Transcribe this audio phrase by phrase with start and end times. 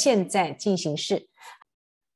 [0.00, 1.28] 现在进行式。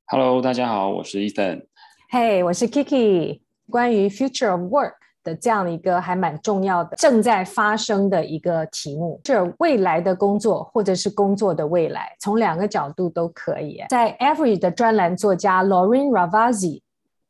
[0.06, 1.66] Hello，大家好，我是 Ethan。
[2.10, 3.42] Hey，我是 Kiki。
[3.68, 4.94] 关于 Future of Work。
[5.22, 13.82] 的这样一个还蛮重要的，正在发生的一个题目，是未来的工作，或者是工作的未来，从两个角度都可以。
[13.90, 16.80] 在 Every 的专栏作家 Lauren Ravasi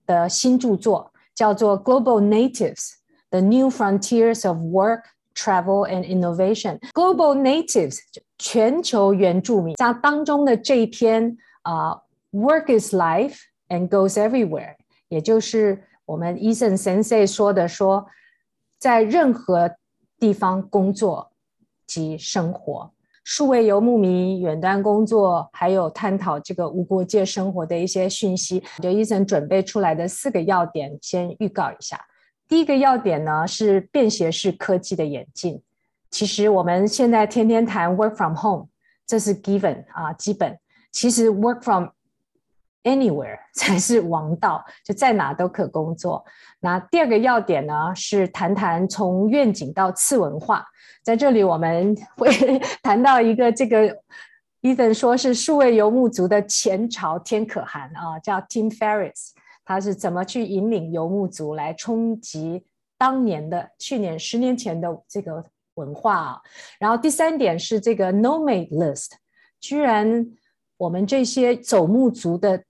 [0.06, 2.94] 的新著作叫做《Global Natives:
[3.30, 5.02] The New Frontiers of Work,
[5.36, 7.98] Travel and Innovation》，Global Natives
[8.44, 13.38] 全球原住民，像当中的这一篇啊、，Work is life
[13.70, 14.74] and goes everywhere，
[15.08, 15.82] 也就是。
[16.06, 18.06] 我们 Ethan Sensei 说的说，
[18.78, 19.74] 在任何
[20.18, 21.32] 地方工作
[21.86, 22.92] 及生活，
[23.24, 31.98] 数位游牧民远端工作，还有探讨这个无国界生活的一些讯息，就 Ethan 准备出来的四个要点，先预告一下。
[32.46, 35.62] 第一个要点呢是便携式科技的演进。
[36.14, 38.68] 其实我们现在天天谈 work from home，
[39.04, 40.56] 这是 given 啊，基本。
[40.92, 41.88] 其实 work from
[42.84, 46.24] Anywhere 才是王道，就在哪都可工作。
[46.60, 50.64] 那第二个要点呢，是谈谈从愿景到次文化。
[51.02, 52.30] 在这里我们会
[52.80, 53.98] 谈到一个这个
[54.62, 59.30] ，Ethan 说是数位游牧族的前朝天可汗啊，叫 Tim Ferris，
[59.64, 62.64] 他是怎么去引领游牧族来冲击
[62.96, 65.44] 当年的去年十年前的这个
[65.74, 66.40] 文化啊。
[66.78, 69.12] 然后第三点是这个 Nomad List，
[69.60, 70.26] 居然
[70.76, 72.64] 我们这些走牧族的。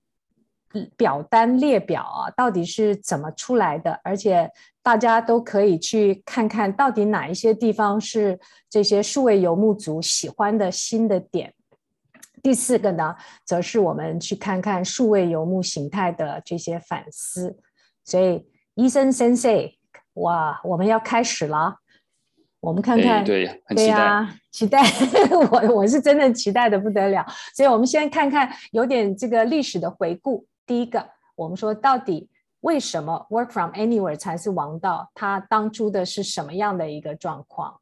[0.97, 4.01] 表单列表啊，到底是怎么出来的？
[4.03, 4.51] 而且
[4.83, 8.37] 大家都可以去看看到底哪一些地方是
[8.69, 11.55] 这些数位游牧族喜欢的新的点。
[12.43, 13.15] 第四个呢，
[13.45, 17.57] 则是我们去看看数位游牧形态的这些反思。
[18.05, 18.45] 所以
[18.75, 19.77] ，Ethan Sensei，
[20.15, 21.77] 哇，我们要开始了，
[22.65, 24.81] 我们看看，对，很期待，期待，
[25.53, 27.23] 我我是真的期待的不得了。
[27.55, 30.47] 所以我们先看看有点这个历史的回顾。
[30.67, 32.27] 第一个，我们说到底
[32.61, 35.11] 为什么 work from anywhere 才是王道？
[35.15, 37.79] 它当初的是什么样的一个状况？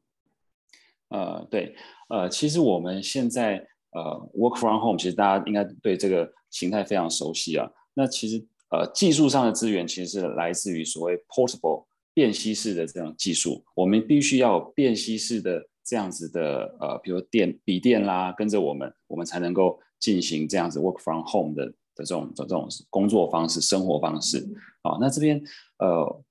[1.07, 1.73] 呃，对，
[2.09, 7.69] 呃，其实我们现在呃 work from home，其实大家应该对这个形态非常熟悉啊。
[7.93, 21.73] 那其实呃技术上的资源其实是来自于所谓 portable 便携式的这种技术，我们必须要有便携式的这样子的呃，比如电笔电啦，跟着我们，我们才能够进行这样子 work from home 的。
[21.95, 24.43] 的这种这种工作方式、生活方式，
[24.81, 25.39] 好，那这边
[25.77, 26.23] 呃，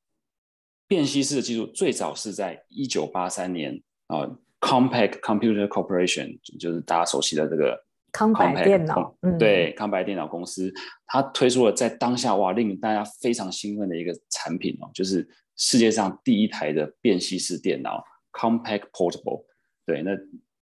[0.89, 4.29] 便携式的技术最早是在一九八三年啊
[4.59, 10.75] ，Compact Computer Corporation 就是大家熟悉的这个康柏电脑，嗯，对，康柏电脑公司，
[11.07, 15.25] 它推出了在当下哇，令大家非常兴奋的一个产品哦，就是
[15.63, 19.45] 世界上第一台的便携式电脑 Compact Portable，
[19.87, 20.11] 对，那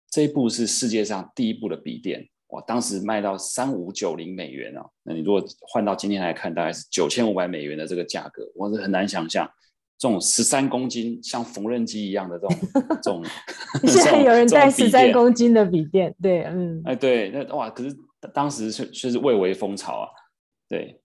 [0.08, 2.30] 这一部是世界上第一部的笔电。
[2.50, 9.52] 哇，当时卖到三五九零美元啊，那你如果换到今天来看，大概是九千五百美元的这个价格，我是很难想象
[9.98, 12.58] 这种十三公斤像缝纫机一样的这种
[13.02, 13.26] 这种。
[13.88, 17.98] 现在有人带十三公斤的笔电，对，嗯，哎，对，那哇，可是
[18.32, 20.10] 当时却却是蔚为风潮啊，
[20.70, 21.02] 对，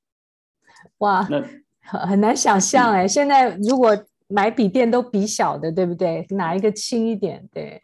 [0.99, 1.43] 哇，那
[1.89, 3.97] 很很难想象哎，嗯、现在如果
[4.29, 6.27] 买笔电都比小的，对不对？
[6.31, 7.49] 哪一个轻一点？
[7.53, 7.83] 对。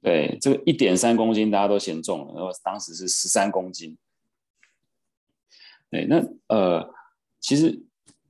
[0.00, 3.98] 对，这个一点三公斤大家都嫌重了，然后当时是十三公斤。
[5.90, 6.88] 对，那呃，
[7.40, 7.82] 其实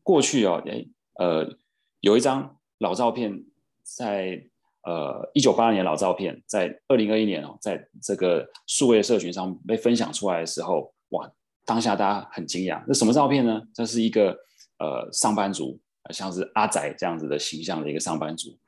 [0.02, 0.86] 过去哦，哎
[1.18, 1.58] 呃，
[2.00, 3.44] 有一张老照片
[3.82, 4.42] 在
[4.82, 11.30] 呃一九八二年老照片，在二零二一年哦，在这个数位社群上被分享出来的时候，哇，
[11.66, 12.82] 当下大家很惊讶。
[12.88, 13.60] 那什么照片呢？
[13.74, 14.34] 这是一个
[14.78, 15.80] 呃上班族，
[16.10, 18.58] 像是阿仔这样子的形象的一个上班族，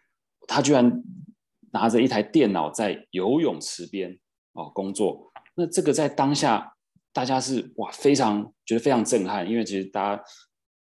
[0.46, 1.02] 他居然。
[1.72, 4.18] 拿着一台电脑在游泳池边
[4.54, 6.74] 哦工作，那这个在当下
[7.12, 10.24] 大家是哇非常觉得非常震撼，因为其实大家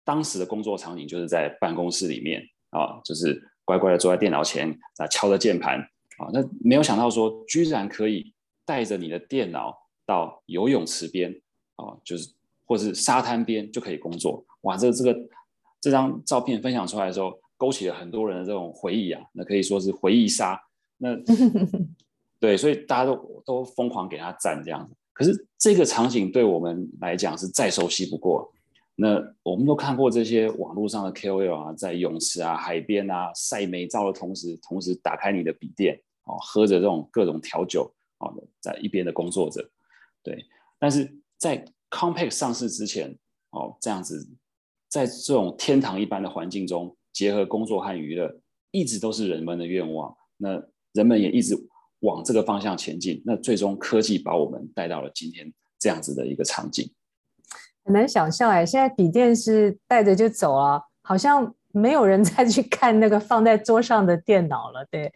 [0.03, 2.39] 当时的工作场景就是在办公室里面
[2.69, 5.79] 啊，就是乖乖的坐在电脑前啊敲着键盘
[6.19, 8.31] 啊，那没有想到说居然可以
[8.63, 9.75] 带着你的电脑
[10.05, 11.31] 到游泳池边
[11.77, 12.29] 啊，就是
[12.67, 15.19] 或是沙滩边就可以工作，哇，这个这个
[15.79, 20.61] 这张照片分享出来的时候，勾起了很多人的这种回忆啊，那可以说是回忆杀。
[20.97, 21.15] 那
[22.39, 24.93] 对，所以大家都都疯狂给他赞这样子。
[25.13, 28.51] 可是这个场景对我们来讲是再熟悉不过。
[28.97, 39.69] 那我们都看过这些网络上的 KOL 啊，在泳池啊、海边啊晒美照的同时，同时打开你的笔电哦，喝着这种各种调酒哦，在一边的工作者。
[40.23, 40.45] 对，
[40.79, 43.13] 但是在 Compaq 上市之前，
[43.49, 44.25] 哦，这样子，
[44.95, 48.33] 在这种天堂一般的环境中，结合工作和娱乐，
[48.71, 50.15] 一直都是人们的愿望。
[50.37, 50.51] 那
[50.93, 51.53] 人们也一直
[51.99, 53.21] 往这个方向前进。
[53.25, 56.89] 那最终科技把我们带到了今天这样子的一个场景。
[57.83, 64.87] 很难想象哎，现在笔电是带着就走了，好像没有人 再去看那个放在桌上的电脑了。
[64.89, 65.11] 对，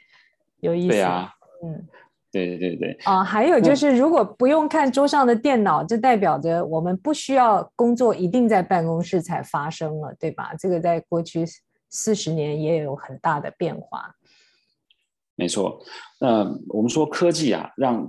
[0.59, 0.89] 有意思。
[0.89, 1.31] 对啊，
[1.63, 1.87] 嗯。
[2.31, 10.53] 对对对对啊，还有就是，如果不用看桌上的电脑，就代表着我们不需要工作一定在办公室才发生了，对吧？
[10.59, 11.43] 这个在过去
[11.89, 14.15] 四十年也有很大的变化。
[15.35, 15.81] 没错，
[16.19, 18.07] 那我们说科技啊，让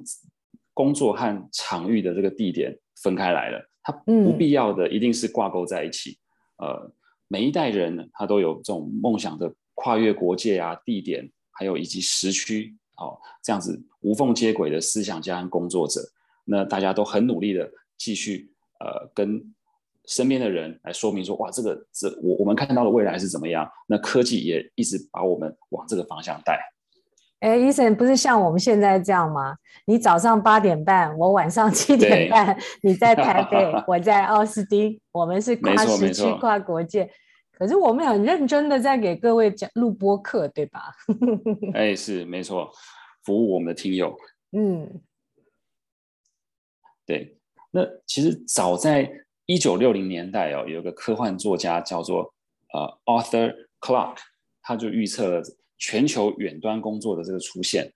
[0.74, 6.18] 工作和场域的这个地点分开来了，它不必要的一定是挂钩在一起。
[6.62, 6.92] 嗯、呃，
[7.28, 12.76] 每一代人他都有这种梦想的跨越国界啊、地点，还有以及时区。
[13.00, 16.02] 好，这样子无缝接轨的思想家和工作者，
[16.44, 17.66] 那大家都很努力的
[17.96, 19.42] 继续呃跟
[20.04, 23.66] 身边的人来说明说，哇，这个这我我们看到的未来是怎么样？
[23.86, 26.60] 那科技也一直把我们往这个方向带。
[27.38, 29.56] 哎，Eason 不是像我们现在这样吗？
[29.86, 37.10] 你早上八点半，我晚上七点半，你在台北， 我在奥斯汀，我们是跨时区、跨国界。
[37.60, 40.94] 可是我们很认真的在给各位讲录播课，对吧？
[41.74, 42.72] 哎，是没错，
[43.22, 44.16] 服务我们的听友。
[44.52, 45.02] 嗯，
[47.04, 47.36] 对。
[47.70, 49.12] 那其实早在
[49.44, 52.32] 一九六零年代哦，有个科幻作家叫做
[52.72, 54.16] 呃 Arthur Clarke，
[54.62, 55.42] 他就预测了
[55.76, 57.92] 全球远端工作的这个出现。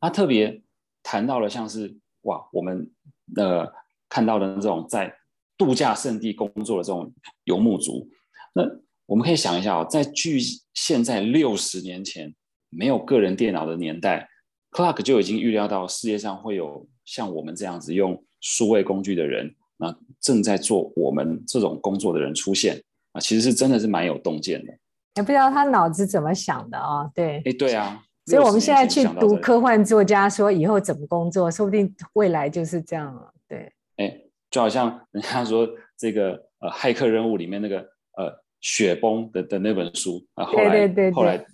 [0.00, 0.62] 他特别
[1.02, 2.92] 谈到了像是哇，我们
[3.36, 3.72] 呃
[4.10, 5.16] 看到的这种在
[5.56, 7.10] 度假胜地工作的这种
[7.44, 8.06] 游牧族，
[8.52, 8.62] 那。
[9.08, 10.38] 我们可以想一下哦，在距
[10.74, 12.34] 现在六十年前
[12.68, 14.28] 没有个人电脑的年代
[14.70, 22.78] ，Clarke 就已经预料到世界上会有像我们这样子用数位工具的人，那正在做我们这种工作的人出现
[23.12, 24.74] 啊，其实是真的是蛮有洞见的。
[25.14, 27.10] 也不知道他脑子怎么想的啊、哦？
[27.14, 33.32] 对，哎，对啊，所以我们现在去读科幻作家说以后怎么工作，说不定未来就是这样了。
[33.48, 34.20] 对，哎，
[34.50, 35.66] 就好像人家说
[35.96, 37.78] 这个呃骇客任务里面那个
[38.18, 38.44] 呃。
[38.60, 41.46] 雪崩的的那本书啊，后来对对对对后来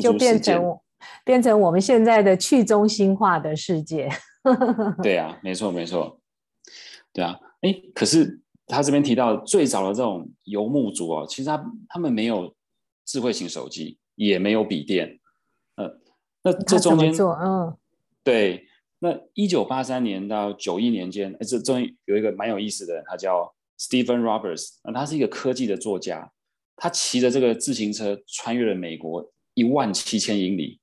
[0.00, 0.78] 就变成
[1.24, 4.08] 变成我们现在的去中心化的世界。
[5.02, 6.20] 对啊，没错没错，
[7.12, 12.54] 对啊，哎，可是他这边提到最早的这种游牧族哦，其实他他们没有
[13.04, 15.18] 智慧型手机，也没有笔电，
[15.76, 16.00] 呃，
[16.42, 17.76] 那这中间嗯，
[18.24, 18.66] 对，
[18.98, 23.52] 那一九八三年到九一年间，哎，这中间有一个蛮有意思的人，他叫。
[23.78, 26.30] Stephen Roberts，那他是一个科技的作家，
[26.76, 30.80] 他骑着这个自行车穿越了美国一万七千英里。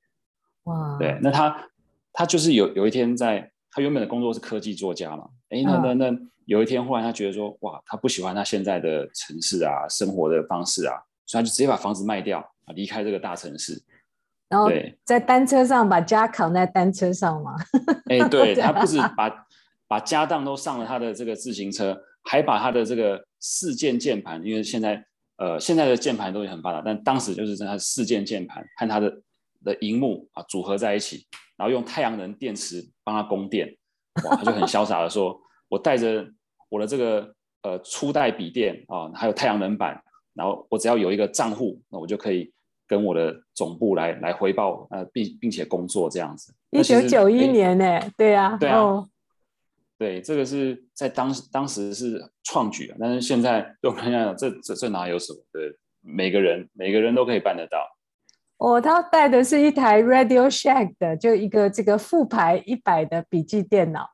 [0.64, 0.98] 哇！
[1.00, 1.70] 对，那他
[2.14, 10.96] 他就是有有一天在，他原本的工作是科技作家嘛，哎，那那那有一天忽然他觉得说，哇，他不喜欢他现在的城市啊，生活的方式啊，
[11.26, 13.82] 所以他就直接把房子卖掉啊，离开这个大城市，
[14.48, 14.72] 然后
[15.04, 17.56] 在单车上把家扛在单车上嘛。
[18.06, 19.48] 哎，对， 他不止把
[19.88, 22.00] 把家当都上了他的这个自行车。
[22.24, 25.04] 还把他的这个四键键盘，因为现在
[25.38, 29.22] 呃现在的键盘都很发达，但当时就是他四键键盘和他的
[29.64, 31.26] 的荧幕啊组合在一起，
[31.58, 33.68] 然后用太阳能电池帮他供电，
[34.24, 35.40] 哇，他就很潇洒的说
[35.70, 36.26] ：“我带着
[36.70, 40.02] 我的这个呃初代笔电啊，还有太阳能板，
[40.34, 42.52] 然后我只要有一个账户，那我就可以
[42.88, 48.80] 跟我的总部来来回报呃并并且工作这样子。”一九九一年呢，对啊，对啊。
[48.80, 49.10] 哦
[50.04, 55.40] 对，这个是在当当时是创举啊，但是现在对我们来讲，这这这哪有什么？
[55.54, 57.80] 对，每个人每个人都可以办得到。
[58.58, 64.10] 哦，他带的是一台 Radio Shack 的，就一个这个副牌一百的笔记电脑。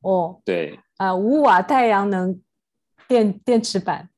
[0.00, 2.42] 哦，对，啊，五瓦太阳能
[3.06, 4.08] 电电池板，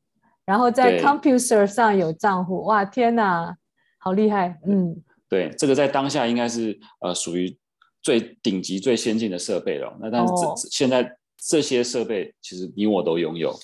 [0.46, 2.64] 然后在 Computer 上有账户。
[2.64, 3.54] 哇，天哪，
[3.98, 4.58] 好厉害！
[4.66, 4.96] 嗯，
[5.28, 7.59] 对，这个在当下应该是呃属于。
[8.02, 9.96] 最顶级、最先进的设备了。
[10.00, 10.32] 那但是
[10.70, 13.54] 现在这些设备，其实你我都拥有。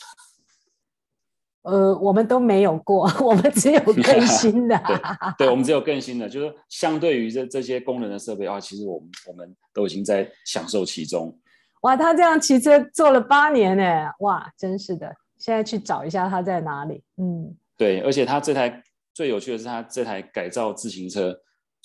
[1.63, 4.81] 呃，我们都没有过， 我们只有 更新的。
[4.87, 4.97] 对，
[5.39, 11.37] 对，我们只有更新的，就是相对于这这些功能的设备啊，其实我们我们都已经在享受其中。
[11.81, 15.13] 哇，他这样骑车做了八年呢，哇，真是的。
[15.39, 17.03] 现在去找一下他在哪里。
[17.17, 21.37] 嗯，对，而且他这台最有趣的是，他这台改造自行车。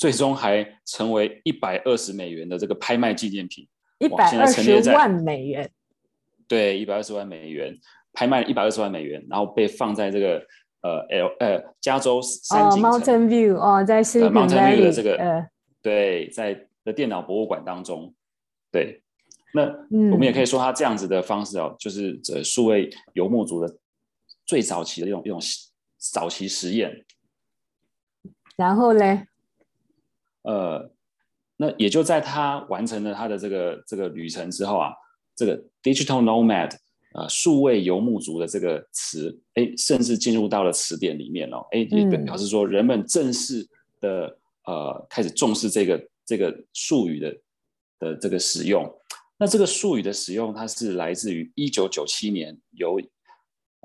[0.01, 3.67] 最终还成为一百二十美元的这个拍卖纪念品，
[3.99, 5.69] 一百二十万美元。
[6.47, 7.77] 对，一百二十万美元
[8.11, 10.43] 拍卖一百二十万美元，然后被放在这个
[10.81, 15.47] 呃 L 呃加州山景城、oh, Mountain View 哦，在 Silicon Valley 的这个呃
[15.83, 18.11] 对，在的电脑博物馆当中，
[18.71, 19.03] 对，
[19.53, 19.61] 那
[20.11, 23.77] 我们也可以说，它这样子的方式哦，就是这数位游牧族的
[24.47, 25.39] 最早期的一种一种
[25.99, 27.05] 早期实验。
[28.55, 29.27] 然后呢？
[30.43, 30.91] 呃，
[31.57, 34.93] 那也就在他完成了他的这个这个旅程之后啊，
[35.35, 36.71] 这个 digital nomad
[37.13, 43.67] 啊、呃，数位游牧族的这个词，哎，甚至进入到了词典里面哦，哎，也表示说人们正式
[43.99, 47.37] 的呃开始重视这个这个术语的
[47.99, 48.91] 的这个使用。
[49.37, 53.01] 那这个术语的使用，它是来自于一九九七年由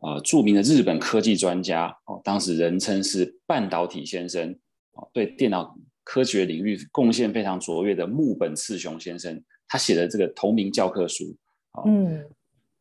[0.02, 4.54] 呃著名的日本科技专家哦，当时人称是半导体先生
[4.92, 5.74] 哦，对电脑
[6.06, 11.36] 科学领域贡献非常卓越的木本次雄先生，他写的这个同名教科书
[11.84, 12.24] 嗯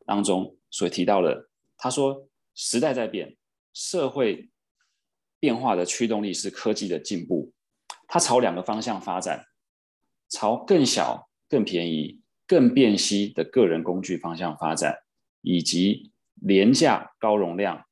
[0.06, 3.36] 当中所提到的，他说时代在变，
[3.72, 4.48] 社会
[5.40, 7.52] 变化的驱动力是科技的进步，
[8.06, 9.44] 它朝两个方向发展，
[10.28, 12.22] 朝更小、更便宜。
[12.48, 14.96] 更便携的个人工具方向发展，
[15.42, 17.84] 以及廉价高容量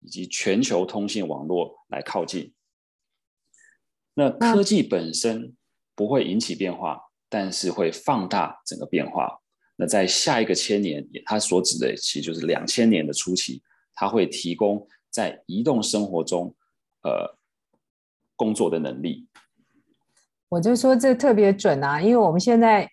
[0.00, 2.52] 以及全球通信网络来靠近。
[4.14, 5.54] 那科技本身
[5.94, 9.40] 不会引起变化，但是会放大整个变化。
[9.76, 13.62] 那在下一个千年，它所指的其实就是两千年的初期，
[13.94, 16.54] 它会提供在移动生活中
[17.02, 17.36] 呃
[18.36, 19.26] 工作的能力。
[20.48, 22.90] 我就说这特别准啊，因为我们现在。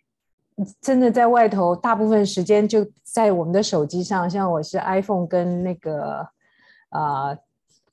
[0.80, 4.30] 真的在外头，大部分时间就在我们的手机上。
[4.30, 6.20] 像我是 iPhone 跟那个
[6.90, 7.38] 啊、呃、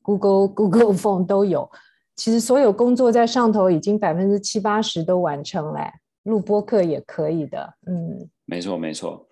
[0.02, 1.70] Google Google Phone 都有。
[2.18, 5.90] 其实所有工作在上头已经百分之七八十都完成了，
[6.24, 7.74] 录播客也可以的。
[7.86, 9.28] 嗯，没错没错。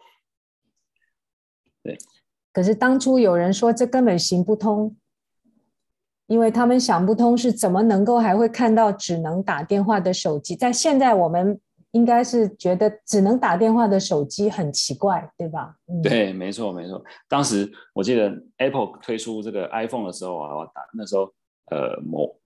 [1.83, 1.99] 对。
[2.53, 4.97] 可是当初有人说这根本行不通，
[6.29, 10.55] 因为他们想不通是怎么能够还会看到只能打电话的手机。
[10.57, 11.61] 在现在我们。
[11.93, 15.75] 应该是觉得只能打电话的手机很奇怪，对吧？
[15.87, 17.03] 嗯、对，没错，没错。
[17.27, 21.23] 当时我记得 Apple 推出这个 iPhone 的时候啊，我打那时候
[21.71, 22.39] 呃某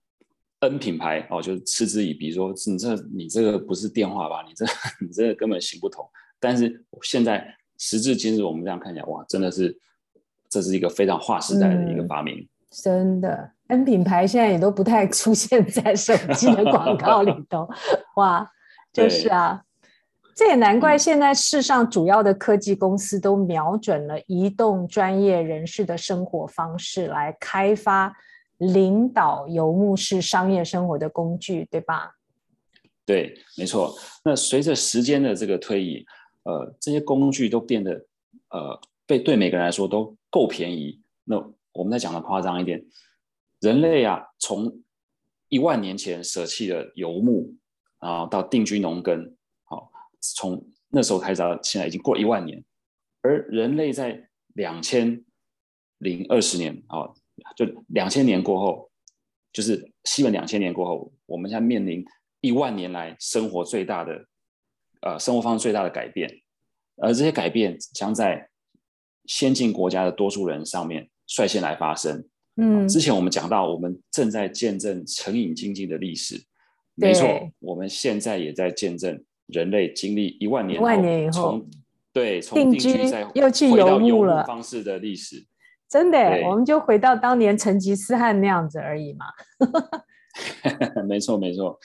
[0.61, 4.43] N 品牌哦，就是嗤之以鼻，说你这你这个不是电话吧？
[4.47, 4.65] 你这
[5.05, 6.03] 你这个根本行不通。
[6.39, 7.45] 但是现在
[7.77, 9.77] 时至今日，我们这样看起来，哇，真的是
[10.49, 12.37] 这是一个非常划时代的一个发明。
[12.39, 17.69] 嗯、真的，N 品牌现在也都不太出现在手机的广告里头，
[18.15, 18.49] 哇。
[18.93, 19.63] 就是啊，
[20.35, 28.13] 这也难怪现在世上主要的科技公司都瞄准了移动专业人士的生活方式来开发
[28.61, 32.15] 领导游牧式商业生活的工具，对吧？
[33.05, 33.97] 对，没错。
[34.23, 36.05] 那随着时间的这个推移，
[36.43, 38.05] 呃，这些工具都变得
[38.49, 41.01] 呃，被对每个人来说都够便宜。
[41.23, 41.37] 那
[41.73, 42.85] 我们再讲的夸张一点，
[43.59, 44.81] 人类啊，从
[45.49, 47.55] 一万年前舍弃了游牧。
[48.03, 52.65] 然后到定居农耕，好，从那时候开始到现在已经过了一万年，
[53.21, 55.23] 而人类在两千
[55.99, 57.13] 零二十年，啊，
[57.55, 58.89] 就两千年过后，
[59.51, 62.03] 就是西元两千年过后，我们现在面临
[62.41, 64.25] 一万年来生活最大的，
[65.01, 66.29] 呃，生活方式最大的改变，
[66.97, 68.49] 而这些改变将在
[69.25, 72.23] 先进国家的多数人上面率先来发生。
[72.57, 76.41] 嗯，之前我们讲到，我们正在见证成瘾经济的历史。
[76.95, 77.25] 没错，
[77.59, 81.65] 我们现在也在见证人类经历一万年后，万年以后，
[82.11, 85.45] 对，从定居再又去游牧了方式的历史，
[85.91, 89.25] 真的，我们就回到当年成吉思汗那样子而已嘛。
[91.05, 91.77] 没错，没错，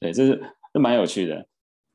[0.00, 0.42] 对，这是
[0.74, 1.46] 这蛮有趣的。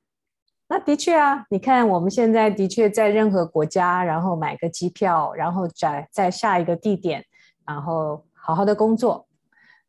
[0.70, 7.26] 那的确啊，你看我们现在的确在任何国家，然后买个机票，然后在在下一个地点，
[7.68, 9.28] 然后好好的工作。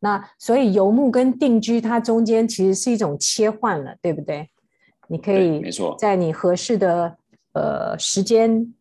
[0.00, 4.50] 那所以游牧跟定居，它中间其实是一种切换了，对不对？
[5.06, 7.16] 你可以没错，在你合适的
[7.52, 8.74] 呃时间、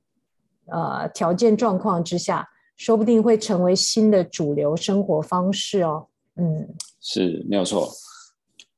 [0.66, 6.08] 呃条件状况之下，说不定会成为新的主流生活方式哦。
[6.36, 6.68] 嗯，
[7.00, 7.90] 是没有错。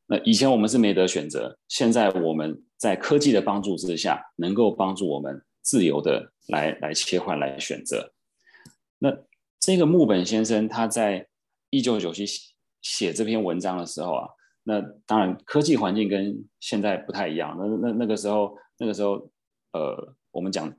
[0.08, 8.14] 那以前我们是没得选择，现在我们在科技的帮助之下，能够帮助我们自由的来来切换、来选择。
[9.00, 9.16] 那
[9.60, 11.28] 这个木本先生他在。
[11.72, 12.26] 一九九七
[12.82, 14.30] 写这篇文章的时候啊，
[14.64, 17.54] 那当然科技环境跟现在不太一样。
[17.60, 19.30] 那那那个时候，那个时候，
[19.74, 20.74] 呃，我们讲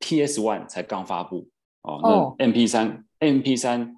[0.00, 1.48] PS One 才刚发布
[1.88, 3.96] 哦，那 MP 三 MP 三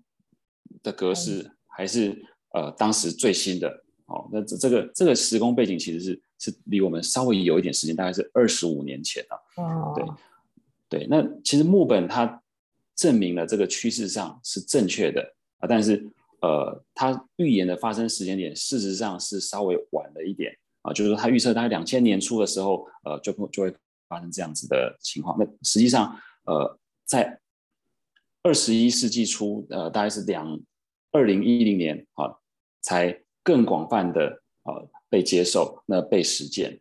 [0.82, 3.68] 的格式还是呃当时最新的
[4.06, 4.28] 哦。
[4.32, 9.62] 那这这个这个时空背景其实是是离我们稍微有一点时间，大概是二十五年前了。
[9.62, 9.92] 哦，
[10.88, 12.42] 对对，那其实木本它
[12.94, 15.22] 证明了这个趋势上是正确的
[15.58, 15.66] 啊。
[15.68, 16.06] 但是，
[16.42, 20.56] 呃，他预言的发生时间点，事实上是稍微晚了一点。
[20.82, 23.74] 啊，就是说他预测大概两千年初的时候，呃，就就会
[24.08, 25.36] 发生这样子的情况。
[25.38, 27.38] 那实际上，呃，在
[28.42, 30.60] 二十一世纪初，呃，大概是两
[31.12, 32.36] 二零一零年啊，
[32.80, 36.80] 才更广泛的呃被接受，那被实践。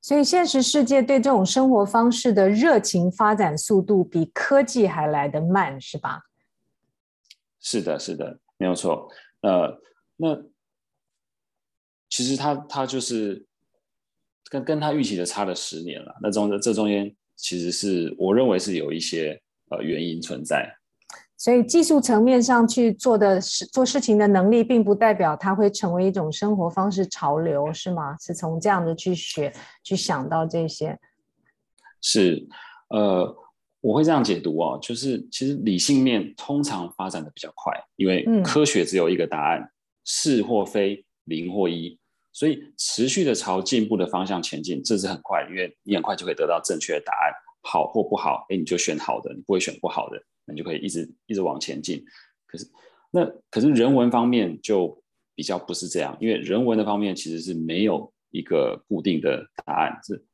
[0.00, 6.22] 所以，现实世界对这种生活方式的热情发展速度比科技还来得慢，是吧？
[7.60, 9.08] 是的，是的，没有错。
[9.42, 9.80] 呃，
[10.16, 10.42] 那
[12.10, 13.46] 其实他他就是
[14.50, 16.14] 跟跟他预期的差了十年了。
[16.20, 19.40] 那中这中间，其实是我认为是有一些
[19.72, 20.76] 呃原因存在。
[21.36, 28.16] 所以技术层面上去做的事做事情的能力，并不代表它会成为一种生活方式潮流，是吗？
[28.20, 29.52] 是从这样的去学
[29.82, 30.96] 去想到这些。
[32.00, 32.46] 是，
[32.90, 33.36] 呃，
[33.80, 39.70] 我会这样解读哦，就是其实理性面通常发展的比较快，因为科学只有一个答案，嗯、
[40.04, 41.98] 是或非，零或一，
[42.32, 50.22] 所以持续的朝进步的方向前进，这是很快，因为你很快就可以得到正确的答案，好或不好，哎，你就选好的，你不会选不好的。
[50.44, 52.04] 那你就可以一直一直往前进，
[52.46, 52.68] 可是
[53.12, 55.00] 那可是人文方面就
[55.36, 60.24] 比较不是这样，因为人文的方面其实是没有一个固定的答案，是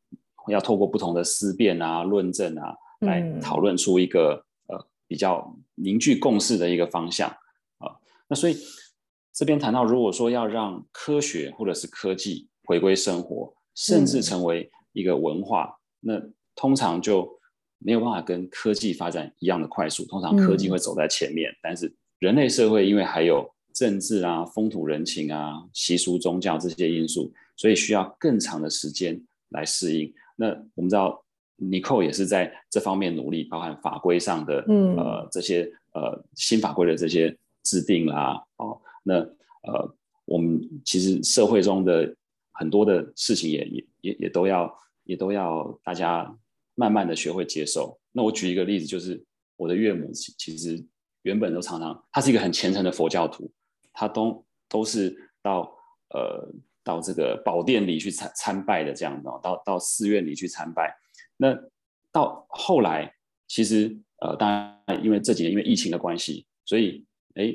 [0.49, 7.29] 要透过不同的思辨啊、论证啊来讨论出一个、嗯、呃比较凝聚共识的一个方向
[7.77, 7.95] 啊。
[8.29, 8.57] 那所以
[9.35, 16.15] 这边谈到，如果说要让科学或者是科技回归生活，甚至成为一个文化，嗯、那
[16.59, 17.39] 通常就。
[17.81, 30.13] 没有办法跟科技发展一样的快速，通常科技会走在前面，嗯、但是人类社会因为还有政治啊、风土人情啊、习俗、宗教这些因素，所以需要更长的时间来适应。
[30.35, 31.25] 那我们知道
[31.57, 39.95] ，Nicole 也是在这方面努力，包含法规上的，嗯、呃，这些呃新法规的这些制定啦，哦，那呃，
[40.25, 42.13] 我们其实社会中的
[42.51, 46.37] 很多的事情也也也也都要也都要大家。
[46.79, 47.99] 慢慢的学会接受。
[48.13, 49.21] 那我举一个例子，就是
[49.57, 50.81] 我的岳母，其其实
[51.23, 53.51] 原本都常常，他是一个很虔诚的佛教徒，
[53.93, 55.13] 他都都是
[55.43, 55.63] 到
[56.15, 56.49] 呃
[56.85, 60.95] 到这个宝殿里去参参拜的这样的，到到寺院里去参拜。
[61.37, 61.53] 那
[62.13, 63.13] 到后来，
[63.49, 64.49] 其实呃当
[64.87, 67.53] 然因为这几年因为疫情的关系，所以哎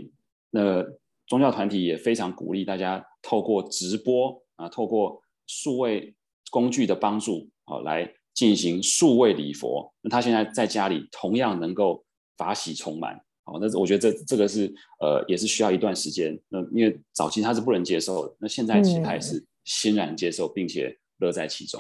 [0.49, 0.83] 那
[1.27, 6.13] 宗教团体也非常鼓励大家透过直播啊，透过数位
[6.51, 8.13] 工具的帮助啊来。
[8.33, 12.03] 进行数位礼佛，那他现在在家里同样能够
[12.35, 21.79] 法喜充满，好，那我觉得这这个是呃也是需要一段时间，那因为早期他是不能接受的，那现在其实还是欣然接受，并且乐在其中，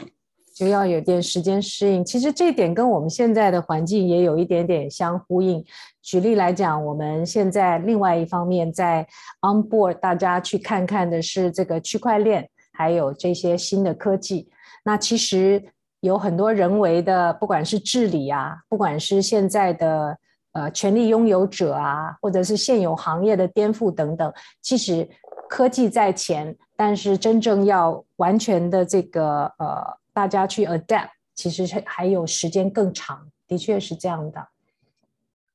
[0.55, 2.05] 就要有点时间适应。
[2.05, 5.65] 其实这一点跟我们现在的环境也有一点点相呼应。
[6.03, 9.01] 举例来讲，我们现在另外一方面在
[9.41, 14.47] on board，大家去看看的是这个区块链，还有这些新的科技，
[14.85, 15.63] 那其实。
[16.03, 20.17] 有很多人为的，不管是治理啊，不管是现在的
[20.51, 25.09] 呃权力拥有者啊，或者是现有行业的颠覆等等，其实
[25.47, 34.45] 科技在前，但是真正要完全的这个呃大家去 adapt，其实是还有时间更长，的确是这样的。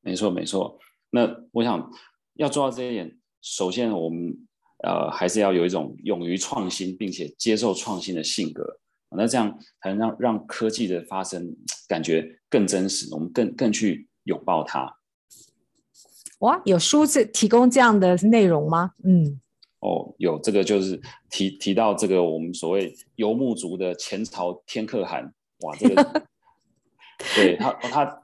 [0.00, 0.78] 没错没错，
[1.10, 1.92] 那我想
[2.36, 4.34] 要做到这一点，首先我们
[4.82, 8.64] 呃还是要有一种勇于创新，并且接受创新的性格。
[9.16, 11.56] 那这样才能让让科技的发生
[11.88, 14.96] 感觉更真实，我们更更去拥抱它。
[16.40, 18.92] 哇，有书是提供这样的内容吗？
[19.02, 19.40] 嗯，
[19.80, 26.22] 哦，有这个就是提提到这个我们所谓游牧族的前朝天可汗，哇，这个
[27.34, 28.22] 对他他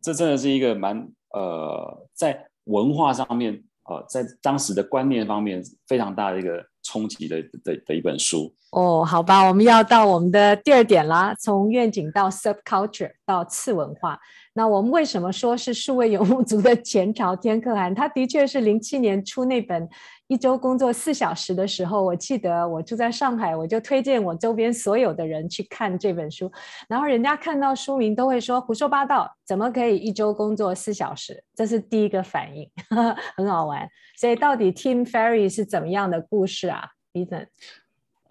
[0.00, 0.96] 这真的是一个蛮
[1.30, 8.52] 呃在文化上面呃在当时的观念方面非常大的一个冲击的的的一本书。
[8.72, 14.18] 哦，好吧，我们要到我们的第二点啦，从愿景到 subculture 到次文化。
[14.54, 17.94] 那我们为什么说是数位游牧族的前朝天可汗？
[17.94, 19.86] 他的确是零七年出那本
[20.26, 26.50] 一周工作四小时的时候，我记得我住在上海，我就推荐我周边所有的人去看这本书。
[26.88, 31.44] 然后人家看到书名都会说胡说八道，怎么可以一周工作四小时？
[31.54, 33.86] 这是第一个反应，呵呵，很好玩。
[34.18, 36.68] 所以到底 Tim Ferriss 是怎么样的故事
[37.14, 37.48] ，Ethan？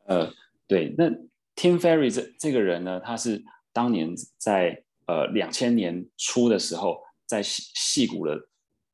[0.05, 0.33] 呃，
[0.67, 1.05] 对，那
[1.55, 8.37] Tim Ferriss 这这个人呢，他是当年在呃两千年初的时候，在戏戏谷的，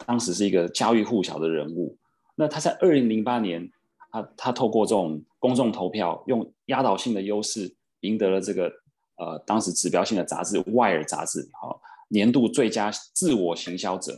[0.05, 1.97] 当时是一个家喻户晓的人物。
[2.35, 3.71] 那他在二零零八年，
[4.11, 8.71] 他他透过这种公众投票，用压倒性的优势赢得了这个
[9.15, 14.13] 呃当时指标性的杂志《Wire》杂志好年度最佳自我行销者。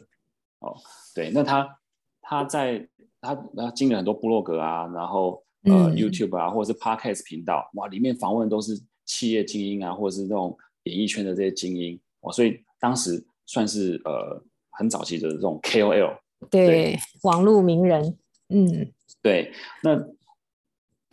[0.60, 0.76] 哦，
[1.14, 1.80] 对，那他
[2.22, 2.90] 他在
[3.22, 5.44] 他他经历了很多部落格啊，然后。
[5.64, 14.42] 呃 YouTube 啊，或者是 Podcast 频道，哇，里面访问都是企业精英啊，或者是这种演艺圈的这些精英，哇，所以当时算是呃
[14.72, 16.18] 很早期的这种 KOL，
[16.50, 18.18] 对，对网络名人，
[18.50, 18.92] 嗯，
[19.22, 19.52] 对，
[19.84, 20.02] 那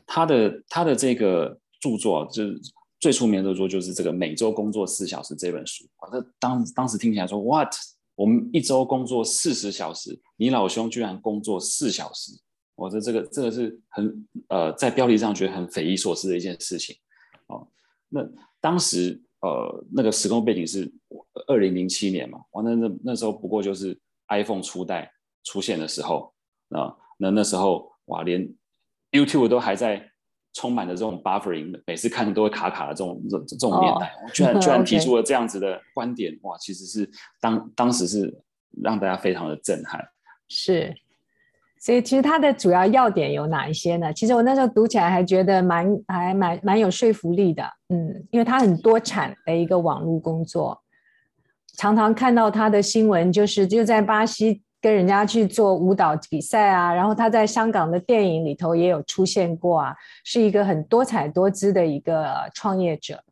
[0.06, 2.60] 他的他的这个著作就是
[3.00, 7.74] 最出名的著作就是这个每周工作四小时这本书，啊，这当当时听起来说 What？
[8.14, 12.32] 我们一周工作四十小时，你老兄居然工作四小时，
[12.76, 16.94] 我说这个这个是很呃，在标题上觉得很匪夷所思的一件事情。
[17.48, 17.66] 哦，
[18.08, 18.20] 那
[18.60, 20.92] 当时呃那个时空背景是
[21.48, 25.10] 二零零七年嘛，完了那那时候不过就是 iPhone 初代
[25.42, 26.32] 出现的时候
[26.68, 28.48] 啊，那那时候哇，连
[29.10, 30.12] YouTube 都还在。
[30.58, 37.06] 充满着这种 buffering，每次看都会卡卡的这种这这种年代，我、oh, 居然 居然提出了这样子的观点哇，其实是
[37.42, 38.34] 当当时是
[38.82, 40.02] 让大家非常的震撼。
[40.48, 40.96] 是，
[41.78, 44.12] 所以其实它的主要要点有哪一些呢？
[44.12, 50.82] 其实我那时候读起来还觉得蛮还蛮蛮有说服力的，嗯，因为它很多产的一个网络工作，
[51.76, 54.62] 常常看到他的新闻，就是就在巴西。
[54.78, 63.24] 跟人家去做舞蹈比赛啊，然后他在香港的电影里头也有出现过啊，是一个很多彩多姿的一个创业者。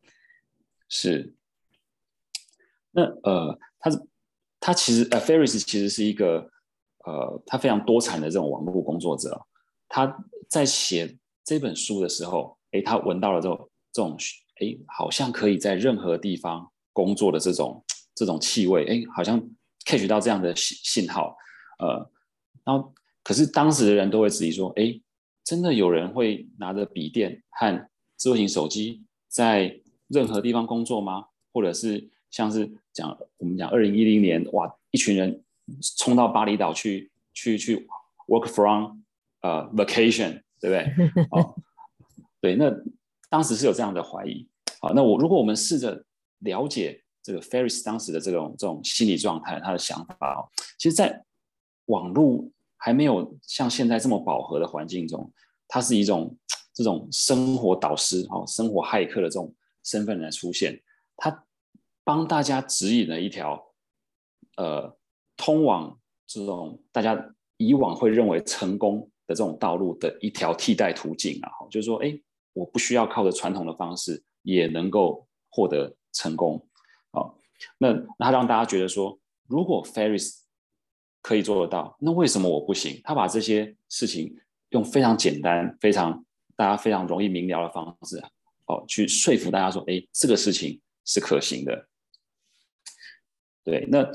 [0.88, 1.32] 是，
[2.90, 3.90] 那呃，他
[4.58, 6.50] 他其实呃，Ferris 其实是一个
[7.06, 9.40] 呃，他非常多产的这种网络工作者。
[9.88, 10.16] 他
[10.48, 14.16] 在写这本书的时候，哎，他闻到了这种这种
[14.60, 19.42] 哎，好像可以在任何地方工作的这种这种气味，哎，好像。
[19.86, 21.36] catch 到这样的信信号，
[21.78, 22.10] 呃，
[22.64, 24.98] 然后可是当时的人都会质疑说，哎，
[25.44, 31.26] 真的有人会拿着笔电和智慧型手机在任何地方工作吗？
[31.52, 35.44] 或者是像是讲我们讲二零一零年，哇，一群人
[35.96, 37.86] 冲到巴厘岛去去去
[38.28, 38.98] work from
[39.40, 41.24] 呃 vacation，对不对？
[41.30, 41.54] 哦，
[42.40, 42.70] 对，那
[43.28, 44.48] 当时是有这样的怀疑。
[44.80, 46.04] 好，那我如果我们试着
[46.40, 47.00] 了解。
[47.26, 50.44] 这个 Ferris 当时的这种这种心理状态，他的想法哦，
[50.76, 51.24] 其实，在
[51.86, 52.46] 网络
[52.76, 55.32] 还没有像现在这么饱和的环境中，
[55.66, 56.36] 他是一种
[56.74, 60.78] 这种生活导师哦，生活骇客的这种身份来出现，
[61.16, 61.46] 他
[62.04, 63.72] 帮大家指引了一条
[64.58, 64.94] 呃
[65.36, 72.18] 通往这种大家以往会认为成功的这种道路的一条替代途径啊，就是说，哎，
[72.52, 76.66] 我不需要靠着传统的方式也能够获得成功。
[77.78, 80.40] 那他让大家觉得说，如果 Ferris
[81.22, 83.00] 可以做得到，那为什么我不行？
[83.02, 84.36] 他把这些事情
[84.70, 86.22] 用非常简单、非常
[86.56, 88.22] 大家非常容易明了的方式，
[88.66, 91.88] 哦，去说服大家说，哎，这个事情是可行的。
[93.62, 94.06] 对，那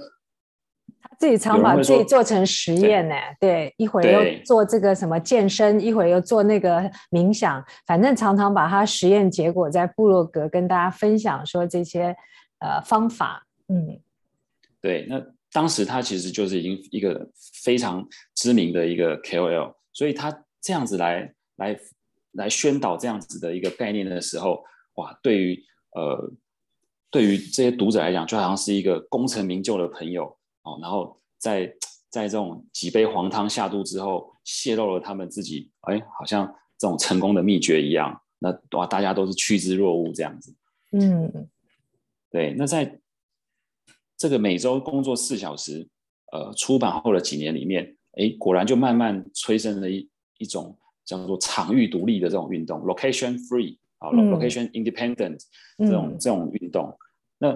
[1.20, 3.14] 自己常把自己做成实验呢。
[3.40, 12.16] 对，一会儿又做这个什么健身，一会儿又做那个冥想，反正常常把他实验结果在部落格跟大家分享，说这些。
[12.62, 14.02] 呃，方法，嗯，
[14.82, 17.26] 对，那当时他其实就是已经一个
[17.64, 18.06] 非常
[18.36, 21.80] 知名的一个 KOL，所以他这样子来来
[22.34, 24.62] 来宣导这样子的一个概念的时候，
[24.96, 25.64] 哇，对于
[25.96, 26.30] 呃
[27.10, 31.74] 对于这些读者来讲，就好像是一个功成名就的朋友哦，然后在
[32.10, 40.56] 在这种几杯黄汤下肚之后，泄露了他们自己，哎，好像这种成功的秘诀一样，那哇，大家都是趋之若鹜这样子，
[40.92, 41.50] 嗯。
[42.32, 43.00] 对，那在
[44.16, 45.90] 这个每周工作四小时，
[46.32, 55.40] 呃，出版后的几年里面，哎，果然就慢慢催生了一一种叫做场域独立的这种运动，location free 啊、嗯、，location independent
[55.80, 56.96] 这种、嗯、这种运动。
[57.40, 57.50] 那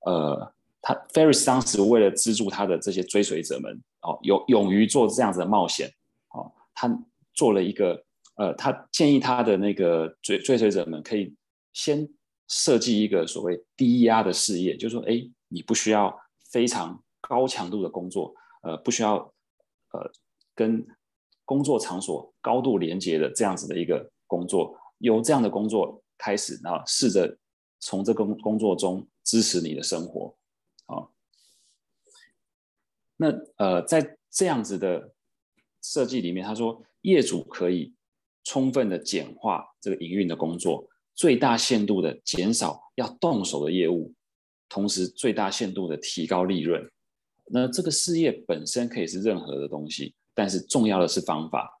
[0.00, 0.52] 呃，
[0.88, 5.92] 他 Ferris 当时为了资助他的这些追随者们，哦，勇勇于做这样子的冒险，
[6.30, 6.88] 哦，他
[7.34, 8.02] 做了一个
[8.36, 11.34] 呃，他建议他的那个追追随者们可以
[11.74, 12.08] 先。
[12.50, 16.18] 设计一个所谓低压的事业，就是说，哎，你不需要
[16.50, 19.16] 非常高强度的工作，呃，不需要
[19.92, 20.10] 呃
[20.54, 20.82] 跟
[21.44, 27.36] 工作场所高度连接的这样子的一个工作，由这样的工作开始，然后试着
[27.80, 30.34] 从这个工作中支持你的生活，
[33.18, 35.12] 那呃，在这样子的
[35.82, 37.92] 设计里面，他说，业主可以
[38.44, 40.88] 充分的简化这个营运的工作。
[41.14, 44.14] 最大限度的减少要动手的业务，
[44.68, 46.88] 同时最大限度的提高利润。
[47.46, 51.80] 那这个事业本身可以是任何的东西，但是重要的是方法。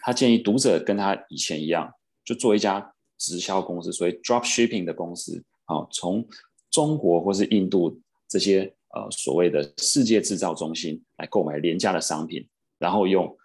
[0.00, 1.92] 他建议读者跟他以前一样，
[2.24, 6.26] 就做一家直销公司，所以 drop shipping 的公司，啊，从
[6.70, 12.48] 中国或是印度这些呃所谓的世界制造中心来购买廉价的商品，
[12.78, 13.36] 然后用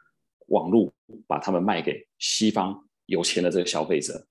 [0.48, 0.92] 网络
[1.28, 4.26] 把他们卖给西方有钱的这个消费者。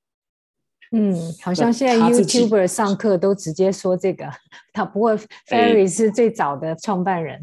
[0.94, 4.30] 嗯，好像现在 YouTuber 上课都直接说这个，
[4.74, 7.40] 他不过 Ferry 是最早的创办人。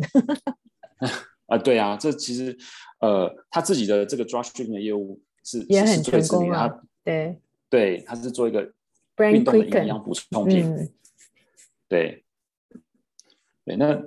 [1.48, 2.56] 啊，对啊，这其实
[3.00, 6.68] 呃，他自己的这个 dropshipping 的业务是也很成功啊。
[6.68, 8.72] 他对对，他是做一个
[9.32, 10.64] 运动的营养补充品。
[10.66, 10.94] 嗯、
[11.88, 12.24] 对
[13.70, 14.02] 对，那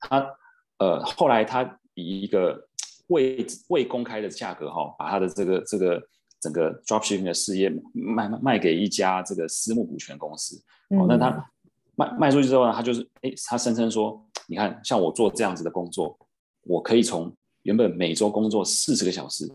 [0.00, 0.36] 他
[0.78, 2.68] 呃后来他以一个
[3.06, 6.02] 未未公开的价格哈、哦，把他的这个这个。
[6.42, 11.50] 整个 dropshipping 的事业卖卖给一家这个私募股权公司，嗯、哦，那他
[11.94, 16.18] 卖卖出去之后呢，他就是哎，他声称说，你看，像我做这样子的工作，
[16.64, 19.48] 我可以从原本每周工作四十个小时、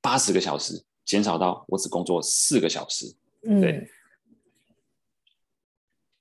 [0.00, 3.14] 八十个小时，减少到我只工作四个小时，
[3.46, 3.86] 嗯、对。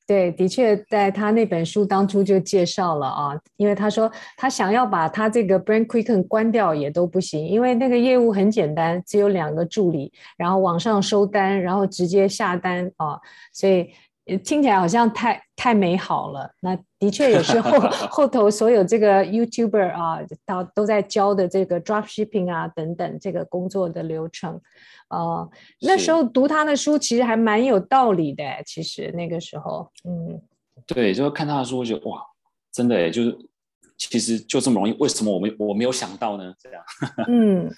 [0.05, 13.17] 对，的确，在他那本书当初就介绍了啊，因为他说他想要把他这个 Brand Quicken 关掉也都不行，因为那个业务很简单，只有两个助理，然后网上收单，然后直接下单啊，
[13.53, 13.89] 所以
[14.43, 16.51] 听起来好像太太美好了。
[16.59, 24.61] 那的确也是后后头所有这个 YouTuber 啊，到都在教的这个 Dropshipping 啊等等这个工作的流程。
[25.09, 25.49] 哦，
[25.81, 28.43] 那时候读他的书其实还蛮有道理的。
[28.65, 30.41] 其实那个时候，嗯，
[30.87, 32.21] 对，就是看他的书，我觉得哇，
[32.71, 33.37] 真的哎，就是
[33.97, 36.53] 其实就这么容易，为什么我没我没有想到呢？
[36.57, 36.83] 这样，
[37.27, 37.69] 嗯，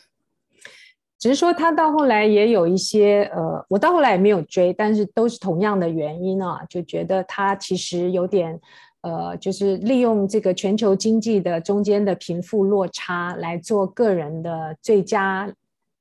[1.19, 8.57] 只是说他到后来也有一些呃，我到后来也没有追，但是都是同样的原因啊，就觉得他其实有点
[9.05, 15.53] 呃，就是利用这个全球经济的中间的贫富落差来做个人的最佳。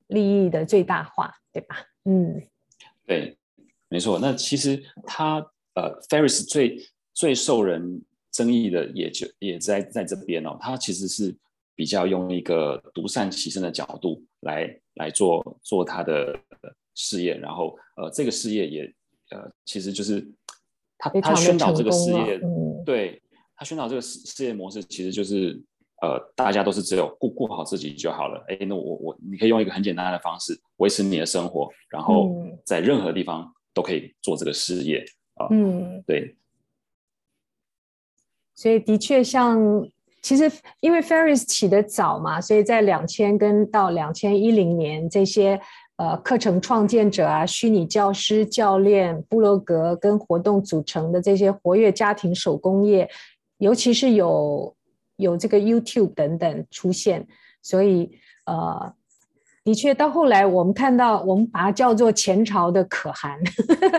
[0.09, 1.77] 利益的最大化，对吧？
[2.05, 2.41] 嗯，
[3.07, 3.35] 对，
[3.89, 4.19] 没错。
[4.19, 5.39] 那其实他
[5.75, 6.79] 呃，Ferris 最
[7.15, 10.59] 最受人争议的也就也在在这边哦。
[10.61, 11.35] 他其实是
[11.75, 16.39] 比较用一个独善其身的角度来来做做他的
[16.95, 18.95] 事业，然后呃，这个事业也
[19.31, 20.25] 呃，其实就是
[20.99, 23.23] 他他宣导这个事业，嗯、对
[23.57, 25.63] 他宣导这个事事业模式，其实就是。
[26.03, 28.45] 呃，大家都是只有顾顾好自己就好了。
[28.49, 35.03] 哎，那我我你可以用一个很简单的方式维持你的生活，然后在任何地方都可以做这个事业
[35.37, 35.47] 啊。
[35.51, 36.37] 嗯，对。
[38.55, 39.89] 所以的确像，像
[40.21, 45.59] 其实因为 Ferris 起得早嘛，所以在两千跟到两千一零年这些
[45.97, 53.09] 呃课程创建者啊、虚拟教师、教练、布洛格跟活动组成的这些活跃家庭手工业，
[53.59, 54.75] 尤其是有。
[55.17, 57.25] 有这个 YouTube 等等出现，
[57.63, 58.11] 所以
[58.47, 58.93] 呃，
[59.65, 63.39] 的确到后来我们看到，我们把它叫做前朝的可汗。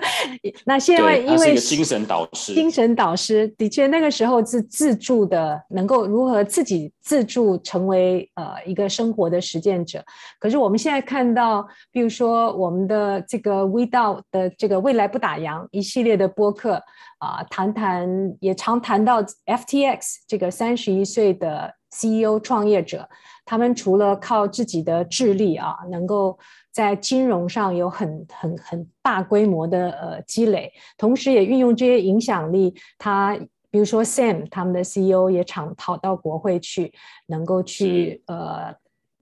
[0.64, 10.04] 那现在因为精神导师，精神导师的确那个时候是自助的，能够如何自己自助成为呃一个生活的实践者。
[10.40, 16.82] 可是我们现在看到，比如说我们的这个 We DAO 的这个未来不打烊一系列的播客。
[17.18, 18.08] 啊，谈谈
[18.42, 23.08] 也常谈到 FTX 这个三十一岁的 CEO 创业者，
[23.46, 26.38] 他们除了靠自己的智力啊，能够
[26.72, 32.74] 在金融上有很很很大规模的呃积累，同时也运用这些影响力。
[32.98, 33.38] 他
[33.72, 36.94] 比如说 Sam 他们的 CEO 也常跑到国会去，
[37.28, 38.76] 能够去呃。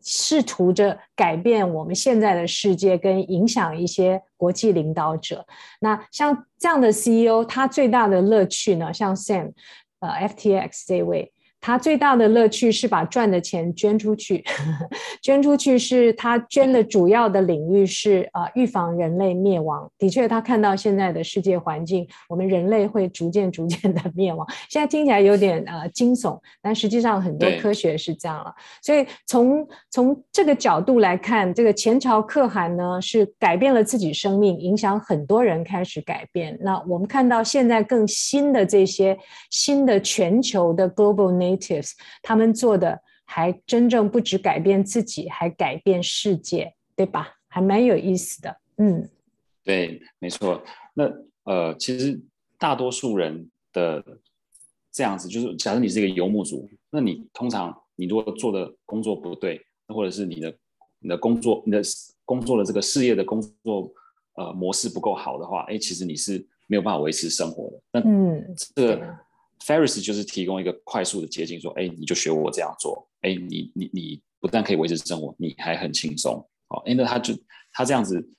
[0.06, 5.46] 试图着改变我们现在的世界，跟影响一些国际领导者。
[5.80, 8.94] 那像这样的 CEO，他最大的乐趣呢？
[8.94, 9.54] 像 Sam，
[10.02, 11.33] 呃，FTX 这位。
[11.66, 14.44] 他最大的乐趣是把赚的钱捐出去，
[15.24, 19.90] 捐出去是他捐的主要的领域是呃预防人类灭亡。
[19.98, 24.46] 的确，他看到现在的世界环境，我们人类会逐渐逐渐的灭亡。
[24.68, 28.54] 现在听起来有点呃惊悚，但实际上很多科学是这样了。
[28.82, 36.58] 所以从从这个角度来看，这个前朝可汗呢是改变了自己生命，影响很多人开始改变。
[36.60, 39.18] 那我们看到现在更新的这些
[39.50, 41.53] 新的全球的 global nation。
[42.22, 47.36] 他们做的还真正不止改变自己，还改变世界，对吧？
[47.48, 48.58] 还蛮有意思的。
[48.78, 49.08] 嗯，
[49.64, 50.64] 对，没错。
[50.94, 51.06] 那
[51.44, 52.20] 呃，其实
[52.58, 54.04] 大多数人的
[54.92, 60.56] 这样子，就是假设你是一个游牧族，那你通常你如果做的工作不对，或者是你的
[61.00, 61.82] 你的工作、你的
[62.26, 63.94] 工作的这个事业的工作
[64.36, 67.82] 呃模式不够好的话，哎，其实你是没有办法维持生活的。
[67.92, 69.18] 那嗯，这个。
[69.66, 76.34] Ferris 就是提供一个快速的捷径，说：“哎，你就学我这样做，哎，你你你不但可以维持生活，你还很轻松。
[76.68, 77.34] 哦，哎，那他就
[77.72, 78.30] 他这样子，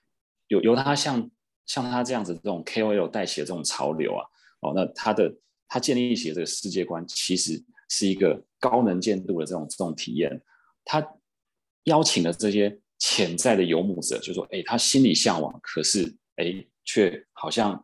[0.48, 1.30] 由由他像
[1.64, 4.22] 像他这样子这种 KOL 带起的这种潮流啊，
[4.60, 5.34] 哦，那他的
[5.66, 10.38] 他建立起的这个世界观，其实是一个高能见度的这种这种体验。
[10.84, 11.02] 他
[11.84, 17.82] 邀请了这些潜在的游牧者，就说，哎，他心里向往，可是，哎，却好像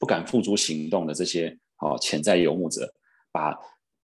[0.00, 2.92] 不敢付诸行动的这些哦潜在游牧者，
[3.32, 3.58] 把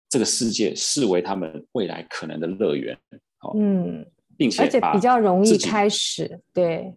[0.09, 2.99] 这个世界视为他们未来可能的乐园，
[3.41, 4.05] 哦，嗯，
[4.37, 6.95] 并且而且比较容易开始，对，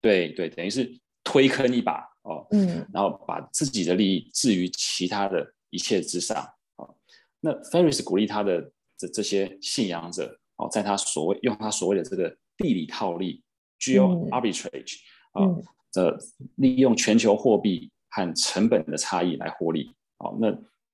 [0.00, 0.90] 对对，等于是
[1.22, 6.42] 推坑一把哦，嗯，然后把自己的利益置于其他的一切之上，
[6.76, 6.94] 哦，
[7.40, 10.38] 那 Ferris 鼓励他的这这些信仰者。
[10.60, 13.40] 哦，在他所谓用他所谓的这个地理套利
[13.78, 14.96] （geo arbitrage）
[15.30, 15.46] 啊，
[15.94, 16.18] 呃
[16.56, 19.90] 利用全球货币和成本的差异来获利。
[20.18, 20.50] 哦，那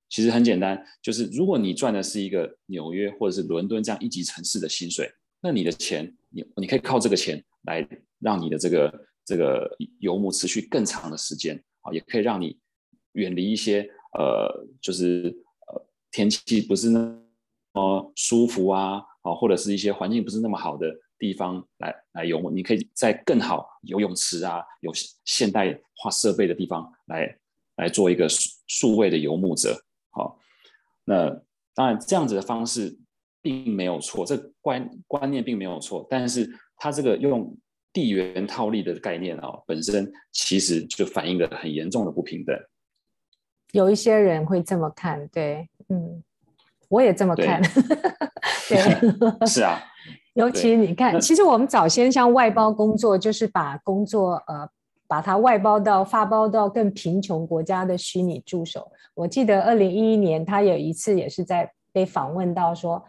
[0.08, 7.86] 其实很简单，就是如果你赚的是一个纽约或者是伦敦这样一级城市的薪水，那你的钱，你你可以靠这个钱来
[8.20, 9.68] 让你的这个这个
[10.00, 12.58] 游牧持续更长的时间啊，也可以让你
[13.12, 15.34] 远离一些呃，就是
[15.68, 17.18] 呃天气不是那
[17.72, 19.02] 么舒服啊。
[19.24, 20.86] 啊，或者是一些环境不是那么好的
[21.18, 24.92] 地方来来游牧，你可以在更好游泳池啊，有
[25.24, 27.38] 现代化设备的地方来
[27.76, 29.76] 来做一个数数位的游牧者。
[30.10, 30.38] 好，
[31.04, 31.30] 那
[31.74, 32.96] 当然这样子的方式
[33.40, 37.56] 并没有错，这观观念并没有错，但是它这个用
[37.92, 42.56] 地缘套利的概念啊，本身其实就反映了很严重的不平等。
[43.72, 46.22] 有一些人会这么看，对，嗯，
[46.88, 47.60] 我也这么看。
[48.68, 48.78] 对，
[49.46, 49.82] 是啊，
[50.34, 54.68] 尤其你看，其实我们早先像外包工作，就是把工作呃，
[55.06, 58.90] 把它外包到发包到更贫穷国家的虚拟助手。
[59.14, 63.04] 我记得二零一一年，他有一次也是在被访问到说，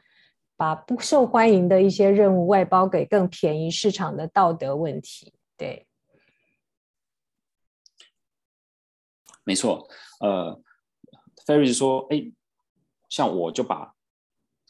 [0.55, 5.33] 把不受欢迎的一些任务外包给更便宜市场的道德问题。
[5.57, 5.87] 对，
[9.43, 9.87] 没错。
[10.19, 10.61] 呃
[11.47, 12.31] ，Ferris 说，哎，
[13.09, 13.93] 像我就把。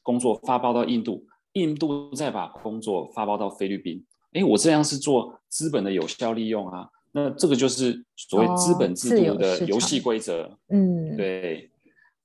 [0.04, 4.06] 工作发包到印度，印度再把工作发包到菲律宾。
[4.32, 6.90] 哎，我这样是做资本的有效利用啊。
[7.12, 10.44] 那这个就是所谓资本制度的游戏规则。
[10.44, 11.72] 哦、嗯，对，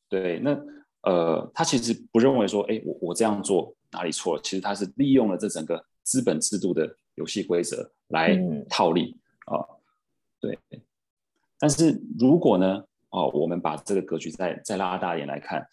[0.08, 0.40] 对。
[0.40, 0.50] 那
[1.02, 4.42] 呃，他其实不认为说，哎，我我这样做哪里错了？
[4.42, 8.36] 其实他是利用了这整个资本制度的游戏规则来
[8.68, 9.16] 套利
[9.46, 9.68] 啊、嗯哦。
[10.40, 10.58] 对。
[11.56, 15.64] 但是如果呢，哦，我们把这个格局再再拉大一点来看。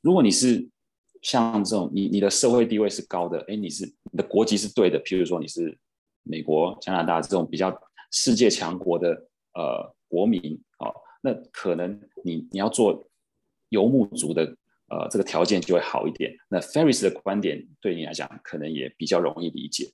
[0.00, 0.66] 如果你是
[1.24, 5.76] 像这种，你你的社会地位是高的，哎，你是你的国籍是对的，譬如说你是
[6.22, 7.74] 美国、加拿大这种比较
[8.12, 9.08] 世界强国的
[9.54, 13.02] 呃国民，哦，那可能你你要做
[13.70, 14.44] 游牧族的
[14.90, 16.30] 呃这个条件就会好一点。
[16.46, 19.90] 那 Ferris 的观点对你来讲可能也比较容易理解，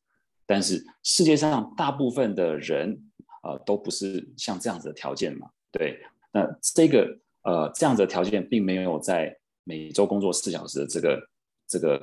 [0.46, 3.00] 但是世界上大部分的人
[3.44, 6.00] 呃都不是像这样子的条件嘛，对，
[6.32, 9.36] 那这个呃这样子的条件并没有在。
[9.70, 11.28] 每周工作四小时的这个
[11.68, 11.96] 这个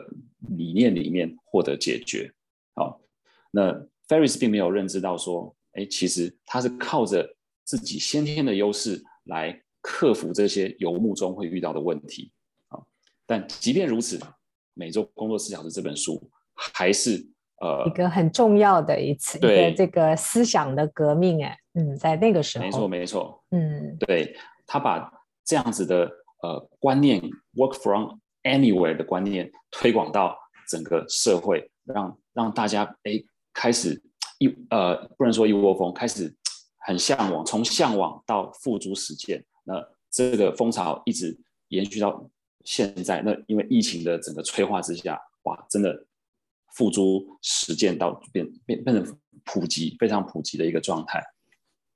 [0.55, 2.31] 理念里面获得解决，
[2.75, 2.97] 好，
[3.51, 3.73] 那
[4.07, 7.29] Ferris 并没有认知到说，哎，其实他是靠着
[7.65, 12.31] 自己先天的优势来克服这些游牧中会遇到的问题，
[12.69, 12.79] 啊，
[13.25, 14.17] 但即便如此，
[14.73, 17.21] 每周工作四小时这本书还是
[17.59, 24.33] 呃一个很重要的一次对一个这个思想的革命，哎，嗯，在那个时候，没错没错，嗯，对，
[24.65, 25.11] 他把
[25.43, 26.09] 这样子的。
[26.41, 27.21] 呃，观念
[27.55, 30.37] work from anywhere 的观念推广到
[30.69, 33.23] 整个社会，让让大家哎
[33.53, 34.01] 开始
[34.39, 36.35] 一呃不能说一窝蜂，开始
[36.85, 39.43] 很向往，从向往到付诸实践。
[39.63, 41.37] 那这个风潮一直
[41.69, 42.29] 延续到
[42.63, 43.21] 现在。
[43.21, 46.05] 那因为疫情的整个催化之下，哇，真的
[46.75, 51.23] 付诸实践到变变变成普及，非常普及的一个状态。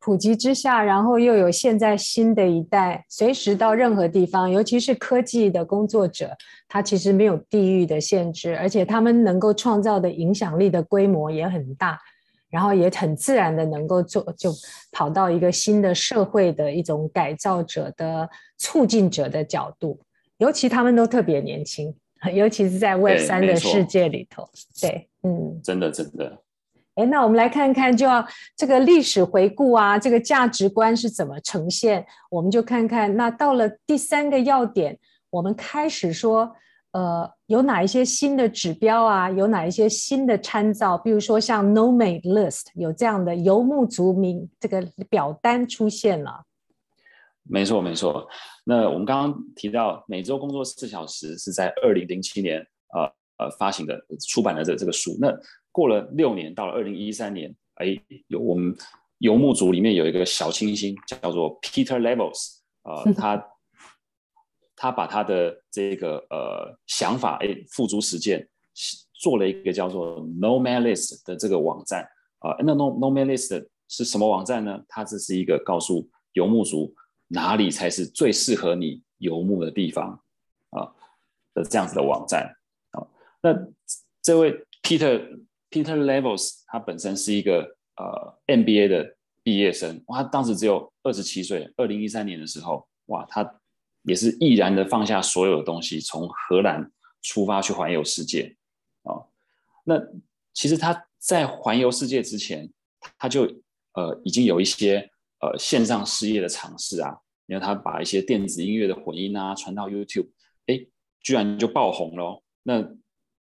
[0.04, 6.36] 普及之下，然后又有现在新的一代，随时到任何地方，尤其是科技的工作者，
[6.68, 12.00] 他其实没有地域的限制，而且他们能够创造的影响力的规模也很大，
[12.50, 14.52] 然后也很自然的能够做，就
[14.92, 20.00] 跑到一个新的社会的一种改造者的促进者的角度，
[20.40, 21.94] 尤其他们都特别年轻，
[22.34, 24.50] 尤其是在 Web 三的世界里头，
[24.82, 26.42] 对，嗯，真的真的。
[26.96, 28.26] 哎，那我们来看看，就要
[28.56, 32.06] 这个历史回顾啊，这个价值观是怎么呈现？
[32.30, 36.54] 我们就看看，那到了第三个要点，我们开始说，
[36.92, 39.32] 呃，有哪一些新的指标啊？
[39.32, 40.98] 有哪一些新的参照？
[40.98, 46.44] 比如说像 Nomad List 有这样的游牧族名这个表单出现了。
[47.44, 48.28] 没错，没错。
[48.66, 52.60] 那我们刚刚提到，每周工作四小时是在二零零七年，
[52.94, 53.04] 呃
[53.38, 53.98] 呃发行的
[54.30, 55.18] 出版的这这个书。
[55.20, 55.30] 那
[55.72, 58.76] 过了六年，到了二零一三年，哎，有我们
[59.20, 63.48] 游牧族里面有一个小清新，叫做 Peter Levels，呃， 他
[64.76, 68.50] 他把他的这个呃想法哎付诸实践，
[69.14, 72.04] 做了一个叫做 Nomadlist 的这个网站
[72.40, 72.56] 啊。
[72.60, 74.84] 那 No Nomadlist 是什么网站呢？
[74.88, 76.94] 它这是一个告诉游牧族
[77.28, 80.20] 哪里才是最适合你游牧的地方
[80.72, 80.92] 啊
[81.54, 82.58] 的这样子的网站
[82.92, 83.06] 啊。
[83.42, 83.54] 那
[84.22, 85.40] 这位 Peter
[85.72, 93.60] Peter Levels 他本身是一个呃 MBA 的毕业生，哇，他当时只有二十七岁，二零一三年的时候，哇，他
[94.04, 96.92] 也是毅然的放下所有的东西，从荷兰
[97.22, 98.56] 出发去环游世界
[99.04, 99.26] 啊。
[99.86, 99.96] 那
[100.54, 102.70] 其实他在环游世界之前，
[103.18, 103.46] 他就
[103.94, 105.10] 呃，已经有一些
[105.40, 107.18] 呃线上事业的尝试啊，
[107.48, 110.30] 因为他把一些电子音乐的混音啊传到 YouTube，
[110.68, 110.86] 哎，
[111.22, 112.44] 居然就爆红了。
[112.64, 112.88] 那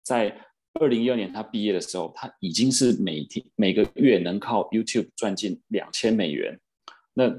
[0.01, 6.59] 在二零一二年他毕业的时候，他已经是每天每个月能靠 YouTube 赚进两千美元。
[7.13, 7.29] 那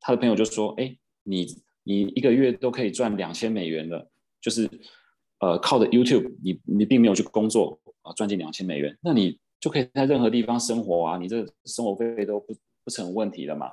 [0.00, 1.46] 他的朋友就说：“哎，你
[1.82, 4.68] 你一个月都可以赚两千美元了，就是
[5.38, 13.70] 呃靠着 YouTube，你你并没有去工作啊，赚进两千美元，那你。”就可以在任何地方生活啊，你这生活费都不不成问题了嘛？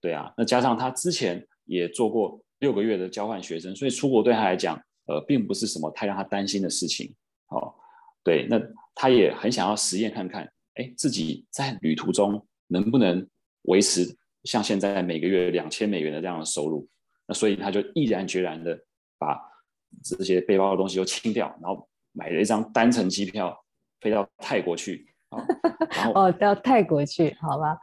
[0.00, 4.74] 对啊，那加上他之前也做过六个月的交换学生，所以出国对他来讲，
[5.06, 7.14] 呃，并不是什么太让他担心的事情。
[7.52, 7.74] 哦，
[8.24, 8.60] 对，那
[8.94, 13.26] 他也很想要实验看看，哎，自己在旅途中能不能
[13.62, 16.88] 维持像现在每个月两千美元的这样的收入？
[17.26, 18.78] 那所以他就毅然决然的
[19.18, 19.38] 把
[20.02, 23.64] 这些背包的东西都清掉，然后买了一张单程机票
[24.00, 25.06] 飞到泰国去。
[25.90, 27.78] 然后 哦，到泰国去，好吧？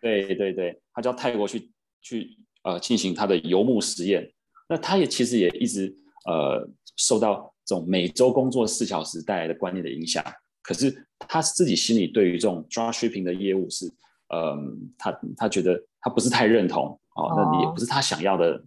[0.00, 1.70] 对对对，他到泰国去
[2.00, 4.32] 去呃进行他的游牧实验。
[4.68, 5.94] 那他也其实也一直
[6.26, 10.24] 呃受到这种每周工作四小时带来的观念的影响。
[10.62, 13.86] 可是他自己心里对于这种 dropshipping 的业务是，
[14.28, 14.58] 嗯、呃，
[14.96, 18.62] 他他觉得他不是太认同哦，那也不是他想要的，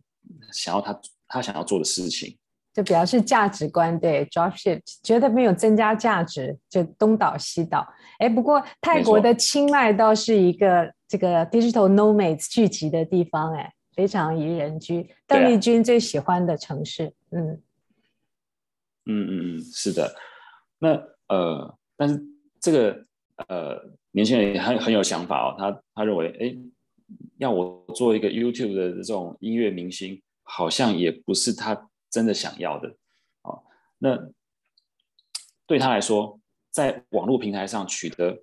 [0.51, 2.37] 想要他他想要做的事情。
[2.73, 7.87] 就表示价值观，对 dropship 觉得没有增加价值，就东倒西倒。
[8.19, 15.09] 哎，不过泰国的清迈倒是一个这个 digital nomads 聚集的地方，哎，非常宜人居。
[15.25, 17.61] 邓丽君最喜欢的城市，嗯，
[19.05, 20.15] 嗯嗯嗯，是的。
[20.79, 20.89] 那
[21.27, 22.21] 呃，但是
[22.59, 23.05] 这个
[23.47, 23.81] 呃
[24.11, 26.55] 年轻人很很有想法哦，他他认为，哎，
[27.37, 31.89] 要我做一个 YouTube 的这种音乐明星，好像也不是他。
[32.11, 32.87] 真的想要的，
[33.41, 33.59] 啊，
[33.97, 34.17] 那
[35.67, 36.39] 对他来说，
[36.71, 38.41] 在网络平台上取得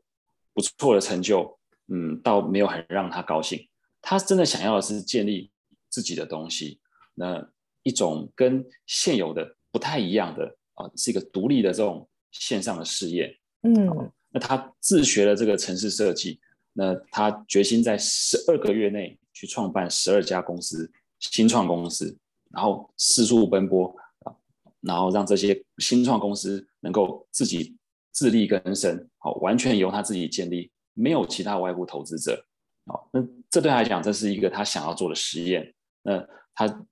[0.53, 3.67] 不错的成就，嗯，倒没有很让他高兴。
[4.03, 5.51] 他真的想要的是建立
[5.89, 6.81] 自己的东西，
[7.15, 7.51] 那
[7.83, 13.37] 一种跟现有的不太一样的啊，是一个独立的这种线上的事业。
[13.63, 16.39] 嗯，那他自学了这个城市设计，
[16.75, 22.17] 那他决心在十二个月内去创办十二家公司，新创公司。
[22.55, 24.37] 然后四处奔波啊，
[24.83, 27.75] 然后让这些新创公司能够自己
[28.11, 32.45] 自力更生，好，完全由他自己建立，没有其他外部投资者，
[32.85, 35.75] 好，那这对他来讲，这是一个他想要做的实验。
[36.03, 36.23] 那
[36.55, 36.87] 他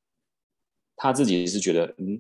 [0.97, 2.19] 他自己是觉得，嗯，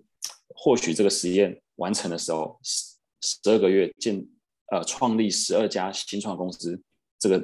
[0.62, 4.22] 或许这个实验完成的时候，十十二个月建
[4.70, 6.80] 呃创立十二家新创公司，
[7.18, 7.42] 这个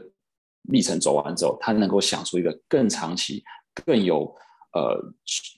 [0.64, 3.42] 历程走完之后，他能够想出一个更长期、
[3.84, 4.34] 更有。
[4.72, 4.94] 呃，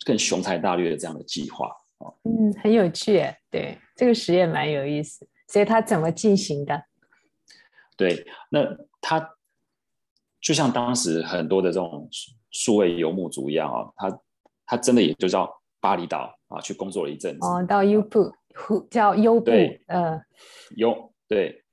[0.07, 1.67] 更雄才大略的这样的计划
[1.99, 5.27] 啊，嗯，很有趣耶，对，这个实验蛮有意思。
[5.49, 6.85] 所以他怎么进行的？
[7.97, 8.61] 对，那
[9.01, 9.35] 他
[10.41, 12.09] 就像当时很多的这种
[12.53, 14.21] 数位游牧族一样啊，他
[14.65, 17.47] 他真的也就叫巴厘岛啊去工作了一阵子。
[17.47, 18.33] 哦，到优步，
[18.91, 19.51] 叫优步，
[19.87, 20.21] 呃，
[20.77, 21.65] 优对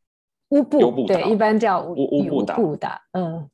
[0.49, 3.49] 乌布，对，一般叫乌乌布达，嗯，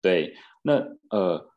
[0.00, 0.74] 对，那
[1.10, 1.48] 呃。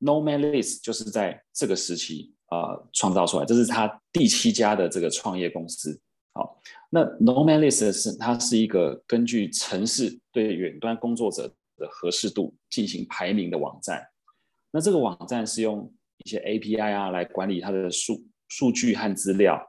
[0.00, 6.00] Nomadlist 就是在这个时期啊、呃、创造出来，这是他第七家的这个创业公司。
[6.34, 6.56] 好，
[6.88, 14.06] 那 Nomadlist 是它是一个根据城市对远端工作者的合适度进行排名的网站。
[14.70, 15.92] 那这个网站是用
[16.24, 19.60] 一些 API 啊来管理它的数数据和资料，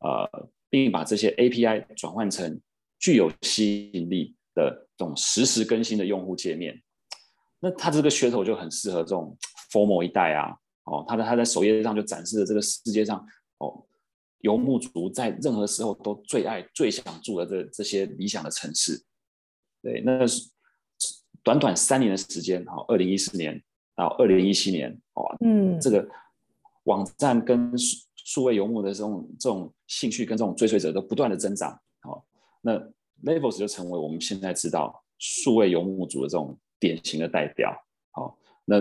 [0.00, 2.60] 呃，并把这些 API 转换成
[2.98, 6.82] 具有吸引力的这种实时更新的用户界面。
[7.60, 9.36] 那它这个噱头就很适合这种。
[9.72, 13.18] FOMO 一代啊，哦，他在他在首页上就展示了这个世界上
[13.58, 13.84] 哦，
[14.38, 19.02] 游牧族在任何时候都最爱、最想住的这这些理想的城市。
[19.82, 20.48] 对，那是
[21.42, 23.60] 短短三年的时间，哈，二零一四年
[23.96, 26.08] 到二零一七年，哦，嗯，这个
[26.84, 31.72] 网站跟数数位游牧的这种这种兴趣跟这种追随者都不断的增长，
[32.02, 32.22] 哦，
[32.60, 32.78] 那
[33.24, 37.74] Levels 就成为我们现在知道数位游牧族的这种典型的代表，
[38.12, 38.80] 好，那。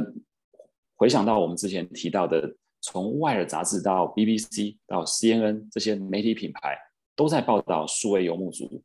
[0.97, 6.77] 回想到我们之前提到的，从《外耳》杂志到 BBC 到 CNN 这些媒体品牌，
[7.17, 8.81] 都在报道数位游牧族。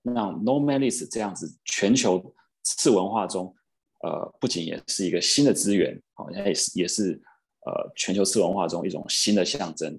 [0.00, 2.32] 那 Nomadlist 这样子全球
[2.62, 3.52] 次文化中，
[4.04, 7.12] 呃，不仅也是一个新的资源，好像也是也是
[7.64, 9.98] 呃全球次文化中一种新的象征。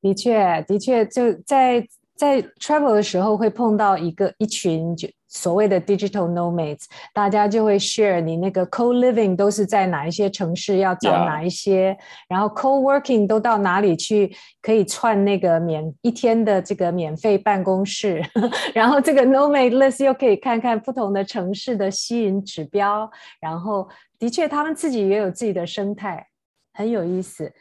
[0.00, 1.86] 的确，的确，就在
[2.22, 11.98] 在 travel 的时候会碰到一个一群就所谓的 digital nomads，大家就会 share 你那个 co-living 都是在哪一些城市，要找哪一些.
[12.28, 18.22] 然后 co-working 都到哪里去，可以串那个免一天的这个免费办公室，
[18.72, 23.10] 然后这个 nomad list 又可以看看不同的城市的吸引指标，
[23.40, 23.88] 然后
[24.20, 26.24] 的确他们自己也有自己的生态，
[26.72, 27.52] 很有意思。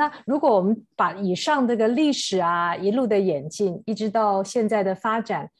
[0.00, 5.50] 那如果我们把以上这个历史啊一路的演进，一直到现在的发展，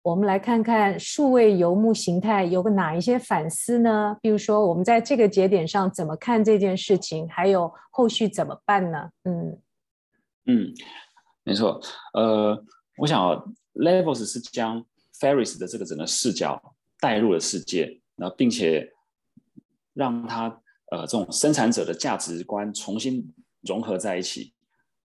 [0.00, 4.16] 我们来看看数位游牧形态有个哪一些反思呢？
[4.22, 9.10] 比如说，我们在这个节点上怎么看这件事情，还有后续怎么办呢？
[9.24, 9.60] 嗯
[10.46, 10.72] 嗯，
[11.44, 11.78] 没错。
[12.14, 12.64] 呃，
[12.96, 13.20] 我想
[13.74, 14.82] Levels 是将
[15.20, 18.90] Ferris 的这个整个视角带入了世界，然后并且
[19.92, 20.62] 让他。
[20.90, 23.32] 呃，这种生产者的价值观重新
[23.62, 24.52] 融合在一起。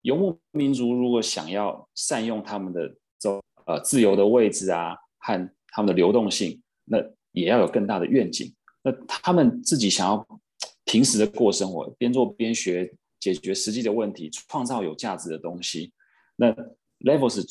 [0.01, 3.31] 游牧民族如果想要善用他们的这
[3.66, 6.99] 呃自由的位置啊，和他们的流动性，那
[7.33, 8.55] 也要有更大的愿景。
[8.83, 10.27] 那他们自己想要
[10.85, 15.93] 平时的过生活，边做边学，解决实际的问题，创造有价值的东西。
[16.37, 16.55] 那
[17.01, 17.45] Levels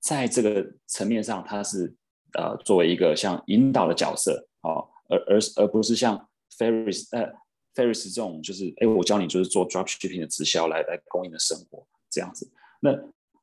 [0.00, 1.94] 在这个层面上，它是
[2.36, 7.32] 呃作为一个像引导的角色，哦，而而而不是像 Ferris 呃。
[7.74, 12.50] Ferris 这种就是，哎，我教你就是做 dropshipping 的直销来来供应的生活这样子。
[12.80, 12.90] 那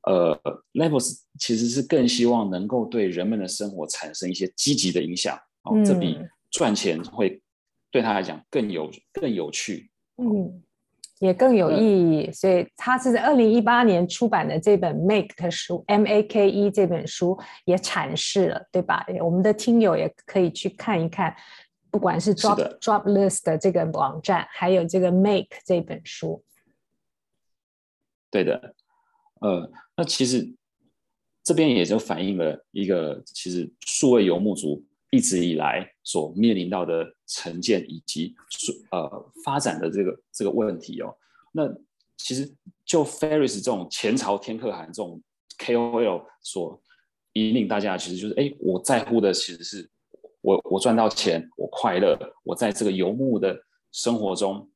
[0.04, 0.36] 呃
[0.74, 6.18] ，Levels 其实是更希望能够对人们的生活产生一些积极的影响，哦，这比
[6.50, 7.42] 赚钱会
[7.92, 10.64] 对他来讲更有更有趣，嗯，
[11.20, 12.26] 也更有意义。
[12.26, 19.06] 呃、所以他是在二零一八年出版的这本 Make 的书，M A K E 这本书也阐释了，对吧？
[19.24, 21.36] 我们的听友也可以去看一看。
[21.92, 26.42] 不管是 Drop 是 Droplist 的这个网站，还有这个 Make 这本书，
[28.32, 28.74] 对的，
[29.42, 30.56] 呃，那其实
[31.44, 38.34] 这边也就反映了一个，其实数位游牧族一直以来所面临到的成见以及
[38.92, 41.14] 呃发展的这个这个问题哦。
[41.52, 41.64] 那
[42.16, 42.50] 其实
[42.86, 45.22] 就 Ferris 这种前朝天可汗这种
[45.60, 46.82] KOL 所
[47.34, 49.89] 引领大家，其实就是哎，我在乎的其实是。
[50.42, 53.56] 我我赚到钱，我快乐，我在这个游牧的
[53.92, 54.70] 生活中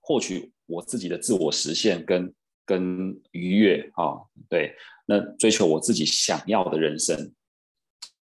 [0.00, 2.34] 获取我自己的自我实现跟
[2.64, 4.16] 跟愉悦啊、
[4.48, 4.74] 对，
[5.06, 7.34] 那追求我自己想要的人生。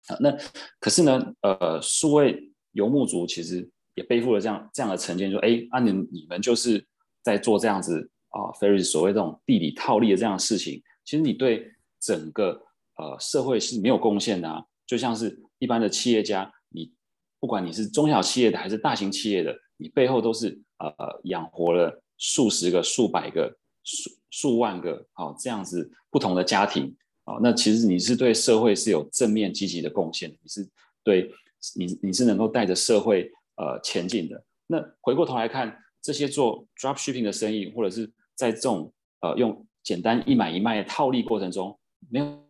[0.08, 0.38] 啊，那
[0.80, 6.86] 可是呢，呃，数位游牧族其实也背负了这样这样的成见，说，哎，啊，你你们就是
[7.22, 12.62] 在做这样子啊，Ferris 所谓这种地理套利的这样的事情，其实你对整个
[12.96, 15.42] 呃社会是没有贡献的啊，就像是。
[15.60, 16.92] 一般的企业家，你
[17.40, 20.94] 不管你是中小企业的还是大型企业的，你背后都是呃
[21.26, 27.40] 养活了数十个、数百个、数数万个好、哦、这样子不同的家庭啊、哦。
[27.42, 30.68] 那其实你是对社会是有正面积极的贡献，你是
[31.04, 31.32] 对
[31.76, 34.44] 你你是能够带着社会呃前进的。
[34.68, 38.92] 那回过头来看这些做 dropshipping 的生意，或者是在这种
[39.22, 41.80] 呃用简单一买一卖的套利过程中，
[42.10, 42.45] 没有。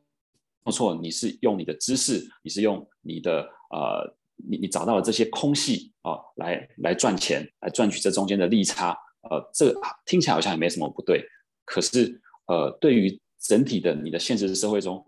[0.65, 8.97] 没错，你是用你的知识，你是用你的呃，你你找到了这些空隙啊、来来赚钱，来赚取这中间的利差。
[9.29, 9.71] 呃，这
[10.07, 11.23] 听起来好像也没什么不对，
[11.65, 15.05] 可是呃，对于整体的你的现实社会中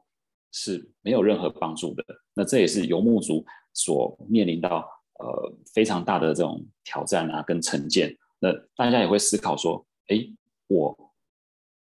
[0.52, 2.06] 是没有任何帮助的。
[2.36, 3.44] 那这也是游牧族
[3.74, 4.88] 所面临到
[5.18, 8.16] 呃非常大的这种挑战啊，跟成见。
[8.38, 10.20] 那大家也会思考说，哎，
[10.68, 10.96] 我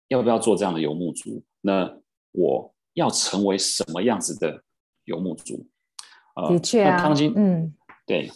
[0.06, 1.42] 要不要做这样的游牧族？
[1.60, 1.92] 那
[2.30, 2.70] 我。
[2.94, 4.64] 要成为什么样子的
[5.04, 5.66] 游牧族？
[6.36, 7.72] 呃、的确啊，汤金，嗯，
[8.04, 8.28] 对，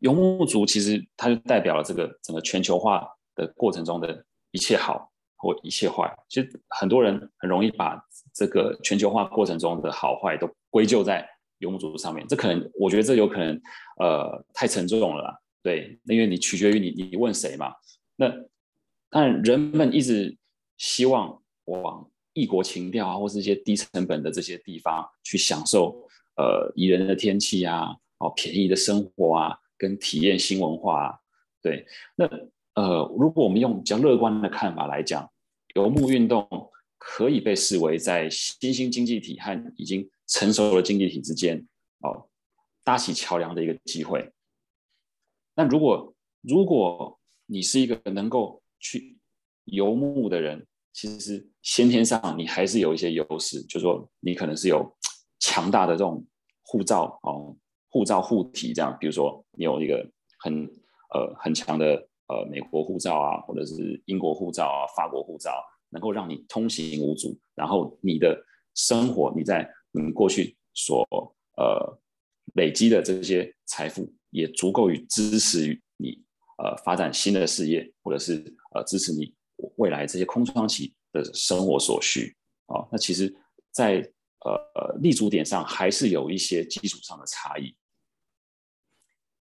[0.00, 6.14] 游牧族其实它就代表了这个整个全球化的过程中的一切好或一切坏。
[6.28, 7.98] 其实很多人很容易把
[8.34, 12.26] 这个全球化过程中的好坏都归咎在游牧族上面。
[12.28, 13.58] 这可能，我觉得这有可能，
[13.98, 15.38] 呃，太沉重了啦。
[15.62, 17.72] 对，因为你取决于你，你问谁嘛？
[18.16, 18.28] 那
[19.08, 20.36] 当然，人们一直
[20.76, 22.10] 希望往。
[22.34, 26.06] 异国情调啊，或是一些低成本的这些地方去享受，
[26.36, 31.18] 呃，宜人的天气啊，哦，便宜的生活啊，跟体验新文化啊，
[31.62, 31.86] 对。
[32.16, 32.28] 那
[32.74, 35.30] 呃，如果我们用比较乐观的看法来讲，
[35.74, 36.46] 游牧运动
[36.98, 41.64] 可以被视为在新兴经济体和已经成熟的经济体之间，
[42.00, 42.28] 哦，
[42.82, 44.28] 搭起桥梁的一个机会。
[45.54, 49.18] 那如果如果你是一个能够去
[49.64, 54.88] 游牧的人，其实先天上你还是有一些优势，就是说你可能是有
[55.40, 56.24] 强大的这种
[56.62, 57.54] 护照哦，
[57.90, 60.64] 护照护体这样，比如说你有一个很
[61.12, 61.96] 呃很强的
[62.28, 65.52] 呃美国护照啊，或者是英国护照啊、法国护照，
[65.90, 68.40] 能够让你通行无阻，然后你的
[68.76, 71.04] 生活你在你过去所
[71.56, 71.98] 呃
[72.54, 76.22] 累积的这些财富也足够于支持于你
[76.58, 78.34] 呃发展新的事业，或者是
[78.76, 79.34] 呃支持你
[79.76, 82.34] 未来这些空窗期的生活所需
[82.66, 83.28] 啊、那其实
[83.70, 84.10] 在，在
[84.40, 87.74] 呃呃立足点上还是有一些基础上的差异。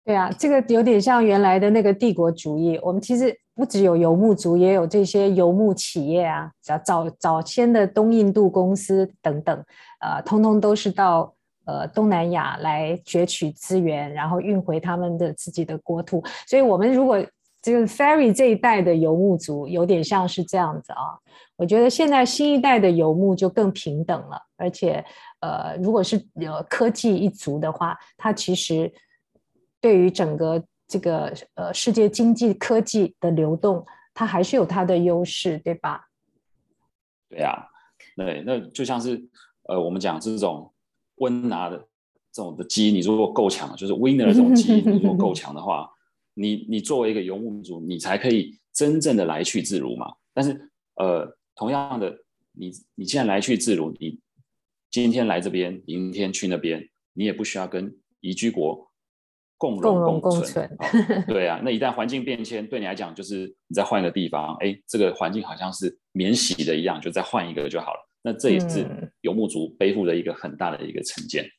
[0.05, 2.79] 对啊，这个有点像原来的那个帝国主义。
[2.81, 9.65] 我们其实不只有游牧族，也有这些游牧企业啊，早早早先的东印度公司等等，
[9.99, 16.23] 呃，通通都是到呃东南亚来攫取资源，然后运回他们的自己的国土。
[16.47, 17.17] 所以，我们如果
[17.61, 21.17] 这个 Ferry 这一代的游牧族，有点像是这样子啊。
[21.55, 25.03] 我觉得现在新一代的游牧就更平等了，而且
[25.39, 28.93] 呃，如果是有科技一族的话，它其实。
[29.79, 36.07] 对于整个这个呃世界经济科技的流动，它还是有它的优势，对吧？
[37.29, 37.67] 对呀，
[38.15, 39.23] 对，那就像是
[39.69, 40.73] 呃我们讲这种
[41.17, 41.77] 温拿的
[42.31, 45.87] 这种的基因，你如果够强，就是 winner 这种基因，如果够强的话，
[46.37, 50.05] 你你作为一个游牧民族，你才可以真正的来去自如嘛。
[50.33, 52.15] 但是呃，同样的，
[52.51, 54.19] 你你既然来去自如，你
[54.91, 58.85] 今天来这边，明天去那边，你也不需要跟移居国。
[59.59, 68.07] 共荣共存，共共对啊，那一旦环境变迁，对你来讲就是你再换一个地方，哎，这个环境好像是免洗的一样，就再换一个就好了。
[68.21, 68.85] 那这也是
[69.21, 71.43] 游牧族背负的一个很大的一个成见。
[71.43, 71.51] 嗯、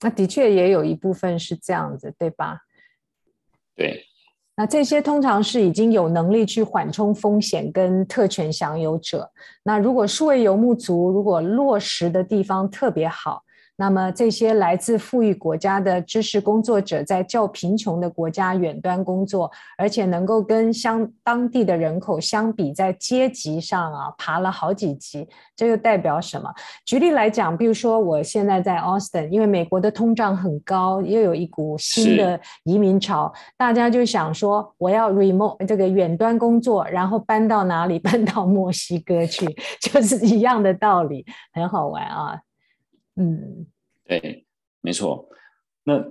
[0.00, 2.58] 那的确也有一部分是这样子，对吧？
[3.76, 4.04] 对。
[4.54, 9.30] 那这些通常是已经有能力去缓冲风险跟特权享有者。
[9.64, 13.42] 那如果数位游牧族如果落实的地方特别好。
[13.76, 26.52] 那么这些来自富裕国家的知识工作者，在较贫穷的国家远端工作，而且能够跟相当地的人口相比，在阶级上啊爬了好几级，这又代表什么？
[26.84, 37.98] 举例来讲，比如说我现在在 Austin，因为美国的通胀很高，又有一股新的移民潮，大家就想说，我要 remote 这个远端工作，然后搬到哪里？
[38.02, 39.46] 搬到墨西哥去，
[39.80, 42.38] 就是一样的道理，很好玩啊。
[43.22, 43.66] 嗯，
[44.04, 44.44] 对，
[44.80, 45.28] 没错。
[45.84, 46.04] 那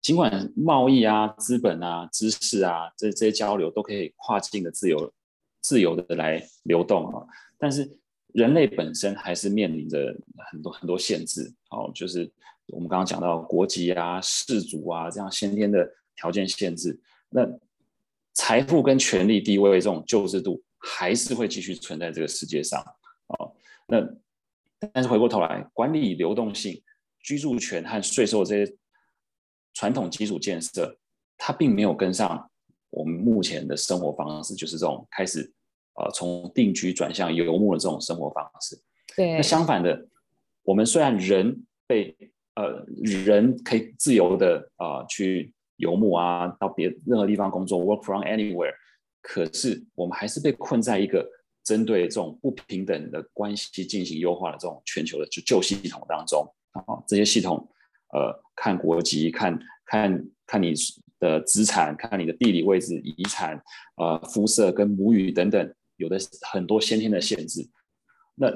[0.00, 5.12] 尽管贸易啊、资本啊、知识啊，这这些交流都可以跨境的自由、
[5.60, 7.26] 自由的来流动啊，
[7.58, 7.98] 但是
[8.32, 10.16] 人类本身还是面临着
[10.50, 11.52] 很多很多限制。
[11.70, 12.32] 哦，就是
[12.68, 16.98] 我们刚刚讲到国籍啊、氏族啊这样先天的条件限制。
[17.28, 17.46] 那
[18.32, 22.82] 财富跟权力地位这种旧制度还是会继续存在这个世界上。
[23.26, 23.54] 哦，
[23.86, 24.00] 那。
[24.92, 26.82] 但是回过头来，管理流动性、
[27.20, 28.76] 居住权和税收这些
[29.74, 30.96] 传统基础建设，
[31.36, 32.50] 它并没有跟上
[32.90, 35.40] 我们目前的生活方式，就是这种开始
[35.94, 38.78] 呃从定居转向游牧的这种生活方式。
[39.16, 39.34] 对。
[39.34, 40.06] 那相反的，
[40.62, 42.16] 我们虽然人被
[42.54, 48.74] 呃人可以自由的啊、呃、去游牧啊，到别任何地方工作，work from anywhere，
[49.22, 51.28] 可是我们还是被困在一个。
[51.66, 57.68] 针对这种不平等的关系进行优化的这种全球的就旧系统当中啊，这些系统，
[58.12, 60.72] 呃，看国籍，看看看你
[61.18, 63.60] 的资产，看你的地理位置、遗产、
[63.96, 67.68] 呃，肤色跟母语等等，有的很多先天的限制。
[68.36, 68.46] 那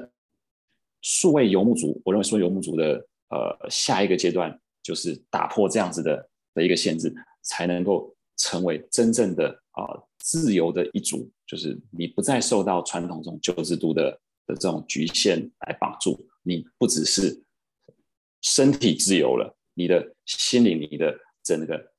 [1.01, 9.83] 数位游牧族，我认为数位游牧族的呃下一个阶段就是打破这样子的的一个限制，才能够成为真正的啊。
[10.21, 14.11] 自由的一族，就是你不再受到传统这种旧制度的
[14.47, 17.43] 的这种局限来绑住，你不只是
[18.41, 21.91] 身体自由了，你的心灵、你的整个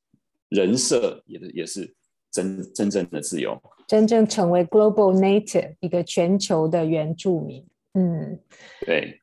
[0.48, 1.94] 人设也也是
[2.30, 7.66] 真真正的自由，真正成为 global native 一个全球的原住民。
[7.94, 8.40] 嗯，
[8.86, 9.20] 对。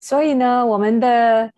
[0.00, 1.52] 所以呢，我们的。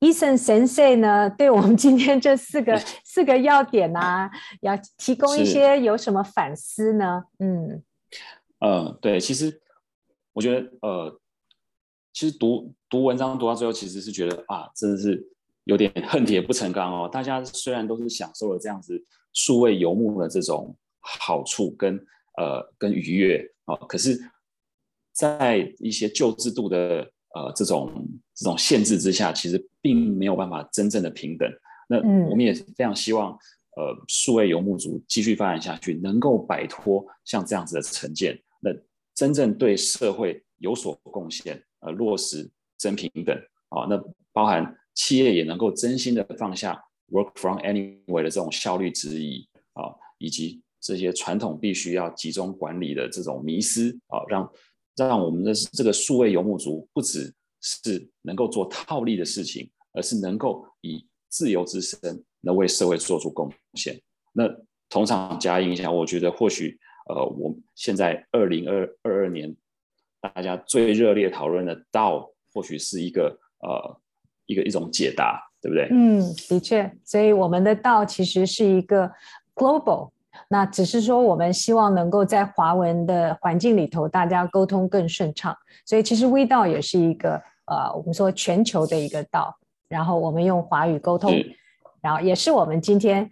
[0.00, 4.30] Eason 先生呢， 对我们今天这四个 四个要点啊，
[4.62, 7.24] 要提供一些有什么反思呢？
[7.38, 7.82] 嗯，
[8.60, 9.60] 呃，对，其实
[10.32, 11.20] 我觉得，呃，
[12.14, 15.22] 其实读读文章读到最后，其实是觉得啊，真的是
[15.64, 17.06] 有点恨铁不成钢哦。
[17.06, 21.94] 大家虽然都是享受了这样子数位游牧的这种好处跟
[22.38, 24.18] 呃跟愉悦啊，可是，
[25.12, 27.12] 在一些旧制度的。
[27.32, 27.88] 呃，这种
[28.34, 31.50] 这种限制之下，其实并没有办法真正的平等。
[31.88, 33.32] 那我们也非常希望，
[33.76, 38.40] 呃，数位游牧族继续发展下去，能够摆脱像这样子的成见。
[38.60, 38.70] 那
[39.14, 43.36] 真正对社会有所贡献，呃，落实真平等
[43.70, 44.00] 啊，那
[44.32, 54.52] 包含企业也能够真心的放下 work from anywhere 的这种效率质疑啊，以及这些传统必须要集中管理的这种迷思啊，让
[54.96, 61.98] 让我们的这个数位游牧族不只是能够做套利的事情，而是能够以自由之身
[62.40, 64.00] 能为社会做出贡献。
[64.32, 64.44] 那
[64.88, 66.78] 同场加映一下，我觉得或许。
[67.08, 69.52] 呃，我现在二零二二二年，
[70.20, 74.00] 大家最热烈讨论的道或许是一个呃
[74.46, 75.88] 一个一种解答，对不对？
[75.90, 79.10] 嗯，的确，所以我们的道其实是一个
[79.56, 80.10] global，
[80.50, 85.56] 那只是说我们希望能够在华文的环境里头，大家沟通更顺畅。
[85.84, 89.54] 所以其实微道也是一个呃，我们说全球的一个 DAO，
[89.88, 91.32] 然后我们用华语沟通，
[92.02, 93.30] 然后也是我们今天。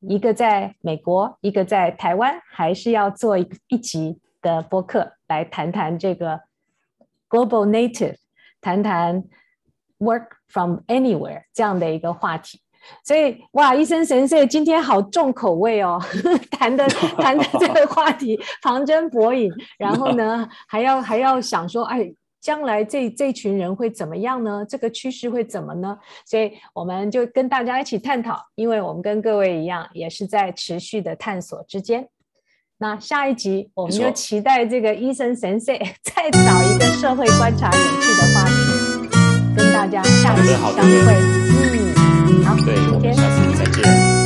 [0.00, 6.40] 一个在美国，一个在台湾，还是要做一一集的播客来谈谈这个
[7.28, 8.14] global native，
[8.60, 9.24] 谈谈
[9.98, 12.60] work from anywhere 这样的一个话题。
[13.04, 16.00] 所以哇，医生神社今天好重口味哦，
[16.56, 22.14] 谈的谈的这个话题 旁征博引，然后呢还要还要想说，哎。
[22.48, 24.64] 将来这这群人会怎么样呢？
[24.66, 25.98] 这个趋势会怎么呢？
[26.24, 32.08] 所以我们就跟大家一起探讨，因为我们跟各位一样，也是在持续的探索之间。
[32.78, 38.54] 那下一集我们就期待这个医生神社 再找一个社会观察有趣的话题，
[39.54, 41.12] 跟大家下次相会。
[41.52, 44.17] 嗯，好，对，我们下次再见。